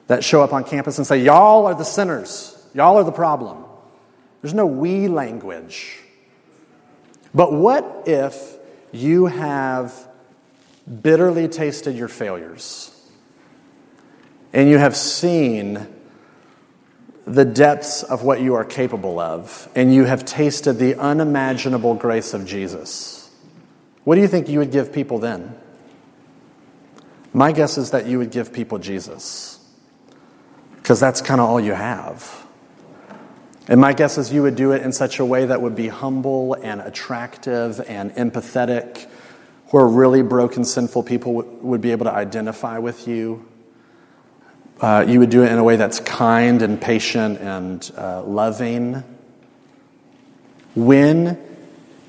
that 0.07 0.25
show 0.25 0.41
up 0.41 0.51
on 0.51 0.65
campus 0.65 0.97
and 0.97 1.07
say, 1.07 1.23
Y'all 1.23 1.67
are 1.67 1.75
the 1.75 1.85
sinners. 1.85 2.57
Y'all 2.73 2.97
are 2.97 3.03
the 3.05 3.11
problem. 3.13 3.63
There's 4.41 4.53
no 4.53 4.65
we 4.65 5.07
language. 5.07 5.99
But 7.33 7.53
what 7.53 8.03
if 8.07 8.57
you 8.91 9.27
have 9.27 10.07
bitterly 11.01 11.47
tasted 11.47 11.95
your 11.95 12.07
failures 12.07 12.87
and 14.53 14.69
you 14.69 14.77
have 14.77 14.95
seen 14.95 15.87
the 17.25 17.45
depths 17.45 18.03
of 18.03 18.23
what 18.23 18.41
you 18.41 18.55
are 18.55 18.65
capable 18.65 19.19
of, 19.19 19.69
and 19.75 19.93
you 19.93 20.05
have 20.05 20.25
tasted 20.25 20.73
the 20.73 20.95
unimaginable 20.95 21.93
grace 21.93 22.33
of 22.33 22.45
Jesus, 22.45 23.29
what 24.03 24.15
do 24.15 24.21
you 24.21 24.27
think 24.27 24.49
you 24.49 24.59
would 24.59 24.71
give 24.71 24.91
people 24.91 25.19
then? 25.19 25.55
My 27.31 27.51
guess 27.51 27.77
is 27.77 27.91
that 27.91 28.07
you 28.07 28.17
would 28.17 28.31
give 28.31 28.51
people 28.51 28.79
Jesus, 28.79 29.59
because 30.77 30.99
that's 30.99 31.21
kind 31.21 31.39
of 31.39 31.47
all 31.47 31.59
you 31.59 31.73
have. 31.73 32.40
And 33.71 33.79
my 33.79 33.93
guess 33.93 34.17
is 34.17 34.33
you 34.33 34.41
would 34.41 34.57
do 34.57 34.73
it 34.73 34.81
in 34.81 34.91
such 34.91 35.19
a 35.19 35.25
way 35.25 35.45
that 35.45 35.61
would 35.61 35.75
be 35.75 35.87
humble 35.87 36.55
and 36.55 36.81
attractive 36.81 37.79
and 37.87 38.11
empathetic, 38.15 39.07
where 39.67 39.87
really 39.87 40.23
broken, 40.23 40.65
sinful 40.65 41.03
people 41.03 41.35
would 41.35 41.79
be 41.79 41.93
able 41.93 42.03
to 42.03 42.11
identify 42.11 42.79
with 42.79 43.07
you. 43.07 43.47
Uh, 44.81 45.05
you 45.07 45.19
would 45.19 45.29
do 45.29 45.43
it 45.43 45.53
in 45.53 45.57
a 45.57 45.63
way 45.63 45.77
that's 45.77 46.01
kind 46.01 46.61
and 46.61 46.81
patient 46.81 47.39
and 47.39 47.89
uh, 47.97 48.21
loving. 48.23 49.05
When 50.75 51.39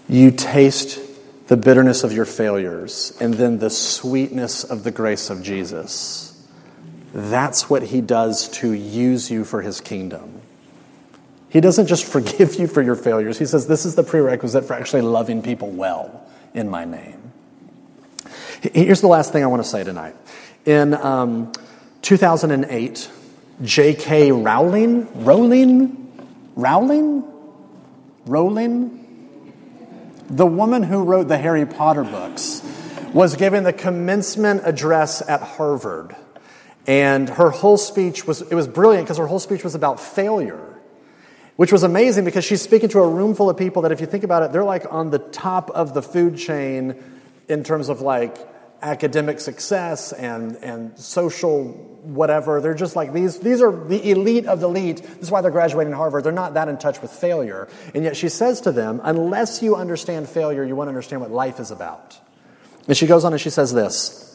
you 0.09 0.33
taste 0.33 0.98
the 1.46 1.57
bitterness 1.57 2.03
of 2.03 2.12
your 2.12 2.25
failures 2.25 3.16
and 3.20 3.35
then 3.35 3.61
the 3.61 3.70
sweetness 3.70 4.64
of 4.64 4.83
the 4.83 4.90
grace 4.90 5.31
of 5.31 5.44
Jesus, 5.44 6.44
that's 7.14 7.70
what 7.70 7.85
he 7.85 8.01
does 8.01 8.48
to 8.48 8.72
use 8.72 9.31
you 9.31 9.44
for 9.44 9.62
his 9.62 9.81
kingdom. 9.81 10.41
He 11.52 11.60
doesn't 11.60 11.86
just 11.86 12.06
forgive 12.06 12.54
you 12.54 12.66
for 12.66 12.80
your 12.80 12.96
failures. 12.96 13.38
He 13.38 13.44
says, 13.44 13.66
This 13.66 13.84
is 13.84 13.94
the 13.94 14.02
prerequisite 14.02 14.64
for 14.64 14.72
actually 14.72 15.02
loving 15.02 15.42
people 15.42 15.70
well 15.70 16.26
in 16.54 16.70
my 16.70 16.86
name. 16.86 17.32
Here's 18.62 19.02
the 19.02 19.08
last 19.08 19.32
thing 19.32 19.42
I 19.42 19.48
want 19.48 19.62
to 19.62 19.68
say 19.68 19.84
tonight. 19.84 20.14
In 20.64 20.94
um, 20.94 21.52
2008, 22.00 23.10
J.K. 23.62 24.32
Rowling, 24.32 25.24
Rowling, 25.24 26.12
Rowling, 26.56 27.24
Rowling, 28.24 29.06
The 30.30 30.46
woman 30.46 30.82
who 30.82 31.02
wrote 31.02 31.28
the 31.28 31.36
Harry 31.36 31.66
Potter 31.66 32.04
books 32.04 32.62
was 33.12 33.36
giving 33.36 33.64
the 33.64 33.74
commencement 33.74 34.62
address 34.64 35.20
at 35.28 35.42
Harvard. 35.42 36.16
And 36.86 37.28
her 37.28 37.50
whole 37.50 37.76
speech 37.76 38.26
was, 38.26 38.40
it 38.40 38.54
was 38.54 38.66
brilliant 38.66 39.04
because 39.04 39.18
her 39.18 39.26
whole 39.26 39.38
speech 39.38 39.62
was 39.64 39.74
about 39.74 40.00
failure, 40.00 40.71
which 41.62 41.70
was 41.70 41.85
amazing 41.85 42.25
because 42.25 42.44
she's 42.44 42.61
speaking 42.61 42.88
to 42.88 42.98
a 42.98 43.09
room 43.09 43.37
full 43.37 43.48
of 43.48 43.57
people 43.57 43.83
that, 43.83 43.92
if 43.92 44.01
you 44.01 44.07
think 44.09 44.25
about 44.25 44.42
it, 44.42 44.51
they're 44.51 44.64
like 44.64 44.85
on 44.92 45.11
the 45.11 45.20
top 45.20 45.70
of 45.70 45.94
the 45.94 46.03
food 46.03 46.37
chain 46.37 47.01
in 47.48 47.62
terms 47.62 47.88
of 47.88 48.01
like 48.01 48.37
academic 48.83 49.38
success 49.38 50.12
and, 50.12 50.57
and 50.57 50.98
social 50.98 51.68
whatever. 52.03 52.61
They're 52.61 52.75
just 52.75 52.96
like 52.96 53.12
these, 53.12 53.38
these 53.38 53.62
are 53.62 53.70
the 53.70 54.11
elite 54.11 54.46
of 54.46 54.59
the 54.59 54.66
elite. 54.66 55.05
This 55.05 55.20
is 55.20 55.31
why 55.31 55.40
they're 55.40 55.53
graduating 55.53 55.92
Harvard. 55.92 56.25
They're 56.25 56.33
not 56.33 56.55
that 56.55 56.66
in 56.66 56.79
touch 56.79 57.01
with 57.01 57.12
failure. 57.12 57.68
And 57.94 58.03
yet 58.03 58.16
she 58.16 58.29
says 58.29 58.62
to 58.62 58.72
them, 58.72 59.01
unless 59.05 59.62
you 59.62 59.77
understand 59.77 60.29
failure, 60.29 60.64
you 60.64 60.75
won't 60.75 60.88
understand 60.88 61.22
what 61.22 61.31
life 61.31 61.61
is 61.61 61.70
about. 61.70 62.18
And 62.88 62.96
she 62.96 63.07
goes 63.07 63.25
on 63.25 63.35
and 63.35 63.40
she 63.40 63.51
says 63.51 63.72
this. 63.72 64.29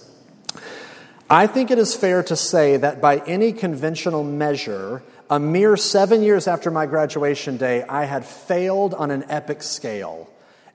I 1.29 1.47
think 1.47 1.71
it 1.71 1.77
is 1.77 1.93
fair 1.93 2.23
to 2.23 2.37
say 2.37 2.77
that 2.77 3.01
by 3.01 3.17
any 3.17 3.51
conventional 3.51 4.23
measure, 4.23 5.03
a 5.29 5.39
mere 5.39 5.75
seven 5.75 6.23
years 6.23 6.47
after 6.47 6.71
my 6.71 6.85
graduation 6.85 7.57
day, 7.57 7.83
I 7.83 8.05
had 8.05 8.25
failed 8.25 8.93
on 8.93 9.11
an 9.11 9.25
epic 9.29 9.61
scale. 9.61 10.29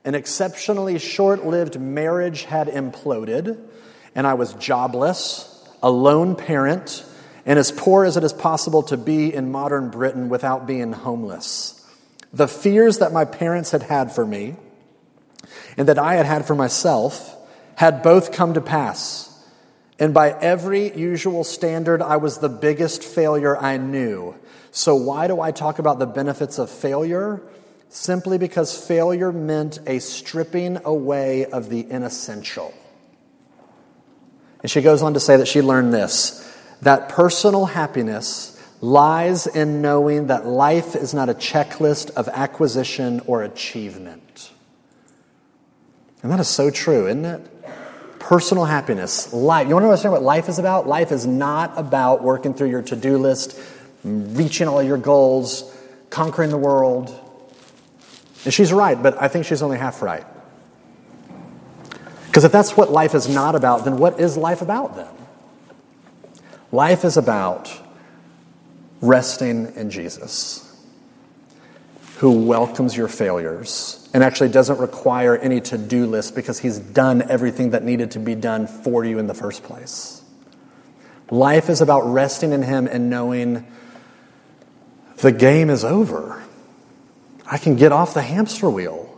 An 0.05 0.15
exceptionally 0.15 0.99
short 0.99 1.45
lived 1.45 1.79
marriage 1.79 2.43
had 2.43 2.67
imploded, 2.67 3.59
and 4.13 4.27
I 4.27 4.35
was 4.35 4.53
jobless, 4.53 5.49
a 5.81 5.89
lone 5.89 6.35
parent, 6.35 7.05
and 7.45 7.57
as 7.57 7.71
poor 7.71 8.05
as 8.05 8.15
it 8.15 8.23
is 8.23 8.33
possible 8.33 8.83
to 8.83 8.97
be 8.97 9.33
in 9.33 9.51
modern 9.51 9.89
Britain 9.89 10.29
without 10.29 10.67
being 10.67 10.93
homeless. 10.93 11.79
The 12.31 12.47
fears 12.47 12.99
that 12.99 13.11
my 13.11 13.25
parents 13.25 13.71
had 13.71 13.83
had 13.83 14.11
for 14.11 14.25
me 14.25 14.55
and 15.77 15.87
that 15.87 15.99
I 15.99 16.15
had 16.15 16.25
had 16.25 16.45
for 16.45 16.55
myself 16.55 17.35
had 17.75 18.01
both 18.01 18.31
come 18.31 18.53
to 18.53 18.61
pass. 18.61 19.29
And 20.03 20.13
by 20.13 20.31
every 20.31 20.93
usual 20.97 21.45
standard, 21.45 22.01
I 22.01 22.17
was 22.17 22.39
the 22.39 22.49
biggest 22.49 23.05
failure 23.05 23.55
I 23.55 23.77
knew. 23.77 24.35
So, 24.69 24.95
why 24.95 25.27
do 25.27 25.39
I 25.39 25.51
talk 25.51 25.79
about 25.79 25.97
the 25.97 26.05
benefits 26.05 26.59
of 26.59 26.69
failure? 26.69 27.41
Simply 27.87 28.37
because 28.37 28.77
failure 28.77 29.31
meant 29.31 29.79
a 29.87 29.99
stripping 29.99 30.81
away 30.83 31.45
of 31.45 31.69
the 31.69 31.89
inessential. 31.89 32.73
And 34.61 34.69
she 34.69 34.81
goes 34.81 35.01
on 35.01 35.13
to 35.13 35.21
say 35.21 35.37
that 35.37 35.47
she 35.47 35.61
learned 35.61 35.93
this 35.93 36.53
that 36.81 37.07
personal 37.07 37.65
happiness 37.65 38.61
lies 38.81 39.47
in 39.47 39.81
knowing 39.81 40.27
that 40.27 40.45
life 40.45 40.97
is 40.97 41.13
not 41.13 41.29
a 41.29 41.33
checklist 41.33 42.11
of 42.15 42.27
acquisition 42.27 43.21
or 43.25 43.41
achievement. 43.41 44.51
And 46.21 46.29
that 46.29 46.41
is 46.41 46.49
so 46.49 46.69
true, 46.71 47.07
isn't 47.07 47.23
it? 47.23 47.49
Personal 48.23 48.63
happiness, 48.63 49.33
life. 49.33 49.67
You 49.67 49.73
want 49.73 49.83
to 49.83 49.89
understand 49.89 50.13
what 50.13 50.23
life 50.23 50.47
is 50.47 50.57
about? 50.57 50.87
Life 50.87 51.11
is 51.11 51.27
not 51.27 51.77
about 51.77 52.23
working 52.23 52.53
through 52.53 52.69
your 52.69 52.81
to 52.83 52.95
do 52.95 53.17
list, 53.17 53.59
reaching 54.05 54.69
all 54.69 54.81
your 54.81 54.97
goals, 54.97 55.75
conquering 56.09 56.49
the 56.49 56.57
world. 56.57 57.13
And 58.45 58.53
she's 58.53 58.71
right, 58.71 59.01
but 59.01 59.21
I 59.21 59.27
think 59.27 59.45
she's 59.45 59.61
only 59.61 59.77
half 59.77 60.01
right. 60.01 60.23
Because 62.27 62.45
if 62.45 62.53
that's 62.53 62.77
what 62.77 62.93
life 62.93 63.13
is 63.13 63.27
not 63.27 63.55
about, 63.55 63.83
then 63.83 63.97
what 63.97 64.17
is 64.21 64.37
life 64.37 64.61
about 64.61 64.95
then? 64.95 65.11
Life 66.71 67.03
is 67.03 67.17
about 67.17 67.77
resting 69.01 69.73
in 69.75 69.89
Jesus, 69.89 70.81
who 72.19 72.45
welcomes 72.45 72.95
your 72.95 73.09
failures 73.09 74.02
and 74.13 74.23
actually 74.23 74.49
doesn't 74.49 74.79
require 74.79 75.35
any 75.35 75.59
to 75.59 75.77
do 75.77 76.05
list 76.05 76.35
because 76.35 76.59
he's 76.59 76.77
done 76.77 77.23
everything 77.29 77.71
that 77.71 77.83
needed 77.83 78.11
to 78.11 78.19
be 78.19 78.35
done 78.35 78.67
for 78.67 79.03
you 79.03 79.17
in 79.17 79.27
the 79.27 79.33
first 79.33 79.63
place. 79.63 80.21
Life 81.31 81.69
is 81.69 81.81
about 81.81 82.01
resting 82.01 82.51
in 82.51 82.61
him 82.61 82.87
and 82.87 83.09
knowing 83.09 83.65
the 85.17 85.31
game 85.31 85.69
is 85.69 85.83
over. 85.83 86.43
I 87.49 87.57
can 87.57 87.75
get 87.75 87.91
off 87.91 88.13
the 88.13 88.21
hamster 88.21 88.69
wheel. 88.69 89.09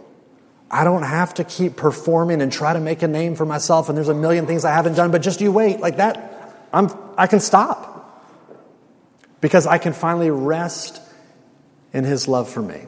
I 0.72 0.84
don't 0.84 1.04
have 1.04 1.34
to 1.36 1.44
keep 1.44 1.76
performing 1.76 2.42
and 2.42 2.52
try 2.52 2.74
to 2.74 2.80
make 2.80 3.02
a 3.04 3.08
name 3.08 3.36
for 3.36 3.46
myself, 3.46 3.90
and 3.90 3.98
there's 3.98 4.10
a 4.10 4.14
million 4.14 4.48
things 4.48 4.66
I 4.66 4.74
haven't 4.74 4.96
done, 4.96 5.12
but 5.12 5.22
just 5.22 5.42
you 5.42 5.52
wait. 5.52 5.80
Like 5.80 5.98
that, 5.98 6.68
I'm, 6.74 6.90
I 7.18 7.28
can 7.28 7.40
stop. 7.40 7.94
Because 9.42 9.68
I 9.68 9.78
can 9.78 9.94
finally 9.94 10.32
rest 10.32 11.02
in 11.94 12.04
His 12.04 12.28
love 12.28 12.50
for 12.50 12.62
me. 12.62 12.86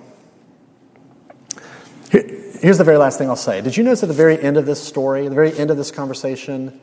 Here's 2.09 2.77
the 2.77 2.83
very 2.83 2.97
last 2.97 3.17
thing 3.17 3.29
I'll 3.29 3.35
say. 3.35 3.61
Did 3.61 3.77
you 3.77 3.83
notice 3.83 4.03
at 4.03 4.07
the 4.07 4.15
very 4.15 4.39
end 4.41 4.57
of 4.57 4.65
this 4.65 4.81
story, 4.81 5.27
the 5.27 5.35
very 5.35 5.57
end 5.57 5.71
of 5.71 5.77
this 5.77 5.91
conversation, 5.91 6.79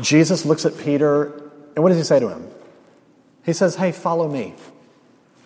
Jesus 0.00 0.44
looks 0.44 0.64
at 0.64 0.78
Peter, 0.78 1.50
and 1.74 1.82
what 1.82 1.90
does 1.90 1.98
he 1.98 2.04
say 2.04 2.20
to 2.20 2.28
him? 2.28 2.48
He 3.44 3.52
says, 3.52 3.76
Hey, 3.76 3.92
follow 3.92 4.28
me. 4.28 4.54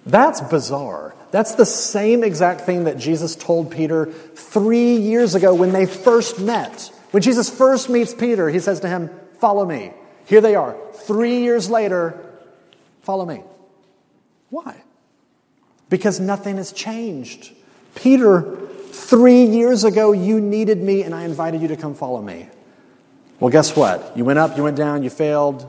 That's 0.05 0.41
bizarre. 0.41 1.15
That's 1.31 1.55
the 1.55 1.65
same 1.65 2.25
exact 2.25 2.63
thing 2.63 2.85
that 2.85 2.99
Jesus 2.99 3.37
told 3.37 3.71
Peter 3.71 4.07
three 4.07 4.97
years 4.97 5.35
ago 5.35 5.55
when 5.55 5.73
they 5.73 5.87
first 5.87 6.39
met. 6.41 6.93
When 7.13 7.23
Jesus 7.23 7.49
first 7.49 7.89
meets 7.89 8.13
Peter, 8.13 8.49
he 8.49 8.59
says 8.59 8.81
to 8.81 8.89
him, 8.89 9.11
Follow 9.39 9.65
me. 9.65 9.93
Here 10.27 10.41
they 10.41 10.55
are. 10.55 10.77
Three 10.95 11.41
years 11.41 11.69
later, 11.69 12.19
follow 13.03 13.27
me. 13.27 13.43
Why? 14.51 14.83
Because 15.89 16.21
nothing 16.21 16.57
has 16.57 16.73
changed. 16.73 17.53
Peter, 17.95 18.62
three 18.93 19.45
years 19.45 19.85
ago, 19.85 20.13
you 20.13 20.41
needed 20.41 20.83
me 20.83 21.03
and 21.03 21.15
I 21.15 21.25
invited 21.25 21.63
you 21.63 21.69
to 21.69 21.77
come 21.77 21.95
follow 21.95 22.21
me. 22.21 22.49
Well, 23.41 23.51
guess 23.51 23.75
what? 23.75 24.17
You 24.17 24.25
went 24.25 24.39
up, 24.39 24.57
you 24.57 24.63
went 24.63 24.77
down, 24.77 25.03
you 25.03 25.11
failed. 25.11 25.69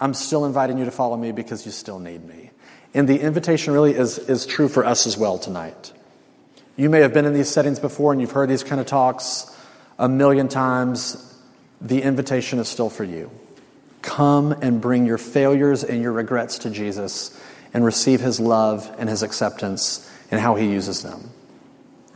I'm 0.00 0.14
still 0.14 0.44
inviting 0.44 0.78
you 0.78 0.84
to 0.84 0.90
follow 0.90 1.16
me 1.16 1.32
because 1.32 1.64
you 1.64 1.72
still 1.72 1.98
need 1.98 2.24
me. 2.24 2.50
And 2.94 3.08
the 3.08 3.20
invitation 3.20 3.72
really 3.72 3.94
is, 3.94 4.18
is 4.18 4.46
true 4.46 4.68
for 4.68 4.84
us 4.84 5.06
as 5.06 5.16
well 5.16 5.38
tonight. 5.38 5.92
You 6.76 6.90
may 6.90 7.00
have 7.00 7.14
been 7.14 7.24
in 7.24 7.32
these 7.32 7.48
settings 7.48 7.78
before 7.78 8.12
and 8.12 8.20
you've 8.20 8.32
heard 8.32 8.50
these 8.50 8.62
kind 8.62 8.80
of 8.80 8.86
talks 8.86 9.54
a 9.98 10.08
million 10.08 10.48
times. 10.48 11.34
The 11.80 12.02
invitation 12.02 12.58
is 12.58 12.68
still 12.68 12.90
for 12.90 13.04
you. 13.04 13.30
Come 14.02 14.52
and 14.52 14.80
bring 14.80 15.06
your 15.06 15.18
failures 15.18 15.82
and 15.82 16.02
your 16.02 16.12
regrets 16.12 16.58
to 16.60 16.70
Jesus 16.70 17.38
and 17.72 17.84
receive 17.84 18.20
his 18.20 18.38
love 18.38 18.94
and 18.98 19.08
his 19.08 19.22
acceptance 19.22 20.08
and 20.30 20.40
how 20.40 20.54
he 20.54 20.70
uses 20.70 21.02
them. 21.02 21.30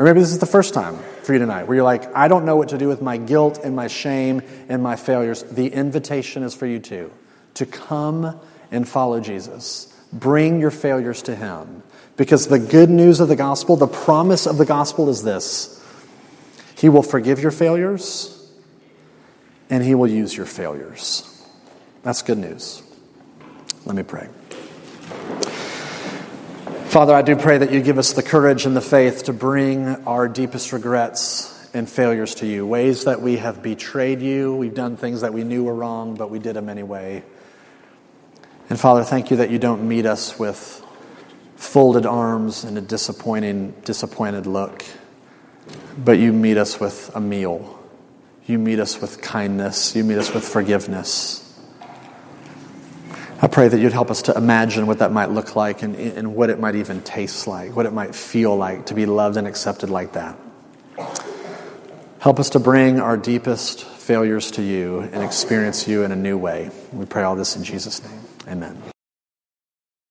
Or 0.00 0.04
maybe 0.04 0.20
this 0.20 0.30
is 0.30 0.38
the 0.38 0.46
first 0.46 0.72
time 0.72 0.96
for 1.24 1.34
you 1.34 1.38
tonight 1.38 1.64
where 1.64 1.74
you're 1.74 1.84
like, 1.84 2.16
I 2.16 2.26
don't 2.26 2.46
know 2.46 2.56
what 2.56 2.70
to 2.70 2.78
do 2.78 2.88
with 2.88 3.02
my 3.02 3.18
guilt 3.18 3.60
and 3.62 3.76
my 3.76 3.86
shame 3.86 4.40
and 4.70 4.82
my 4.82 4.96
failures. 4.96 5.42
The 5.42 5.66
invitation 5.66 6.42
is 6.42 6.54
for 6.54 6.64
you 6.64 6.78
too 6.78 7.12
to 7.52 7.66
come 7.66 8.40
and 8.70 8.88
follow 8.88 9.20
Jesus. 9.20 9.94
Bring 10.10 10.58
your 10.58 10.70
failures 10.70 11.20
to 11.24 11.36
Him. 11.36 11.82
Because 12.16 12.46
the 12.46 12.58
good 12.58 12.88
news 12.88 13.20
of 13.20 13.28
the 13.28 13.36
gospel, 13.36 13.76
the 13.76 13.86
promise 13.86 14.46
of 14.46 14.56
the 14.56 14.64
gospel 14.64 15.10
is 15.10 15.22
this 15.22 15.84
He 16.78 16.88
will 16.88 17.02
forgive 17.02 17.38
your 17.38 17.50
failures 17.50 18.50
and 19.68 19.84
He 19.84 19.94
will 19.94 20.08
use 20.08 20.34
your 20.34 20.46
failures. 20.46 21.46
That's 22.04 22.22
good 22.22 22.38
news. 22.38 22.82
Let 23.84 23.96
me 23.96 24.02
pray. 24.02 24.30
Father, 26.90 27.14
I 27.14 27.22
do 27.22 27.36
pray 27.36 27.56
that 27.56 27.70
you 27.70 27.82
give 27.82 27.98
us 27.98 28.14
the 28.14 28.22
courage 28.22 28.66
and 28.66 28.74
the 28.74 28.80
faith 28.80 29.26
to 29.26 29.32
bring 29.32 29.86
our 30.06 30.26
deepest 30.26 30.72
regrets 30.72 31.70
and 31.72 31.88
failures 31.88 32.34
to 32.34 32.48
you, 32.48 32.66
ways 32.66 33.04
that 33.04 33.22
we 33.22 33.36
have 33.36 33.62
betrayed 33.62 34.20
you, 34.20 34.56
we've 34.56 34.74
done 34.74 34.96
things 34.96 35.20
that 35.20 35.32
we 35.32 35.44
knew 35.44 35.62
were 35.62 35.74
wrong, 35.74 36.16
but 36.16 36.30
we 36.30 36.40
did 36.40 36.56
them 36.56 36.68
anyway. 36.68 37.22
And 38.68 38.80
Father, 38.80 39.04
thank 39.04 39.30
you 39.30 39.36
that 39.36 39.50
you 39.52 39.60
don't 39.60 39.86
meet 39.86 40.04
us 40.04 40.36
with 40.36 40.84
folded 41.54 42.06
arms 42.06 42.64
and 42.64 42.76
a 42.76 42.80
disappointing, 42.80 43.70
disappointed 43.84 44.46
look, 44.46 44.84
but 45.96 46.18
you 46.18 46.32
meet 46.32 46.56
us 46.56 46.80
with 46.80 47.12
a 47.14 47.20
meal. 47.20 47.78
You 48.46 48.58
meet 48.58 48.80
us 48.80 49.00
with 49.00 49.22
kindness. 49.22 49.94
You 49.94 50.02
meet 50.02 50.18
us 50.18 50.34
with 50.34 50.42
forgiveness. 50.42 51.49
I 53.42 53.46
pray 53.46 53.68
that 53.68 53.80
you'd 53.80 53.92
help 53.94 54.10
us 54.10 54.22
to 54.22 54.36
imagine 54.36 54.86
what 54.86 54.98
that 54.98 55.12
might 55.12 55.30
look 55.30 55.56
like 55.56 55.82
and, 55.82 55.96
and 55.96 56.34
what 56.34 56.50
it 56.50 56.60
might 56.60 56.74
even 56.74 57.00
taste 57.00 57.46
like, 57.46 57.74
what 57.74 57.86
it 57.86 57.92
might 57.92 58.14
feel 58.14 58.54
like 58.54 58.86
to 58.86 58.94
be 58.94 59.06
loved 59.06 59.38
and 59.38 59.46
accepted 59.46 59.88
like 59.88 60.12
that. 60.12 60.36
Help 62.18 62.38
us 62.38 62.50
to 62.50 62.58
bring 62.58 63.00
our 63.00 63.16
deepest 63.16 63.84
failures 63.84 64.50
to 64.52 64.62
you 64.62 65.00
and 65.00 65.22
experience 65.22 65.88
you 65.88 66.04
in 66.04 66.12
a 66.12 66.16
new 66.16 66.36
way. 66.36 66.70
We 66.92 67.06
pray 67.06 67.22
all 67.22 67.34
this 67.34 67.56
in 67.56 67.64
Jesus' 67.64 68.04
name. 68.04 68.20
Amen. 68.46 68.99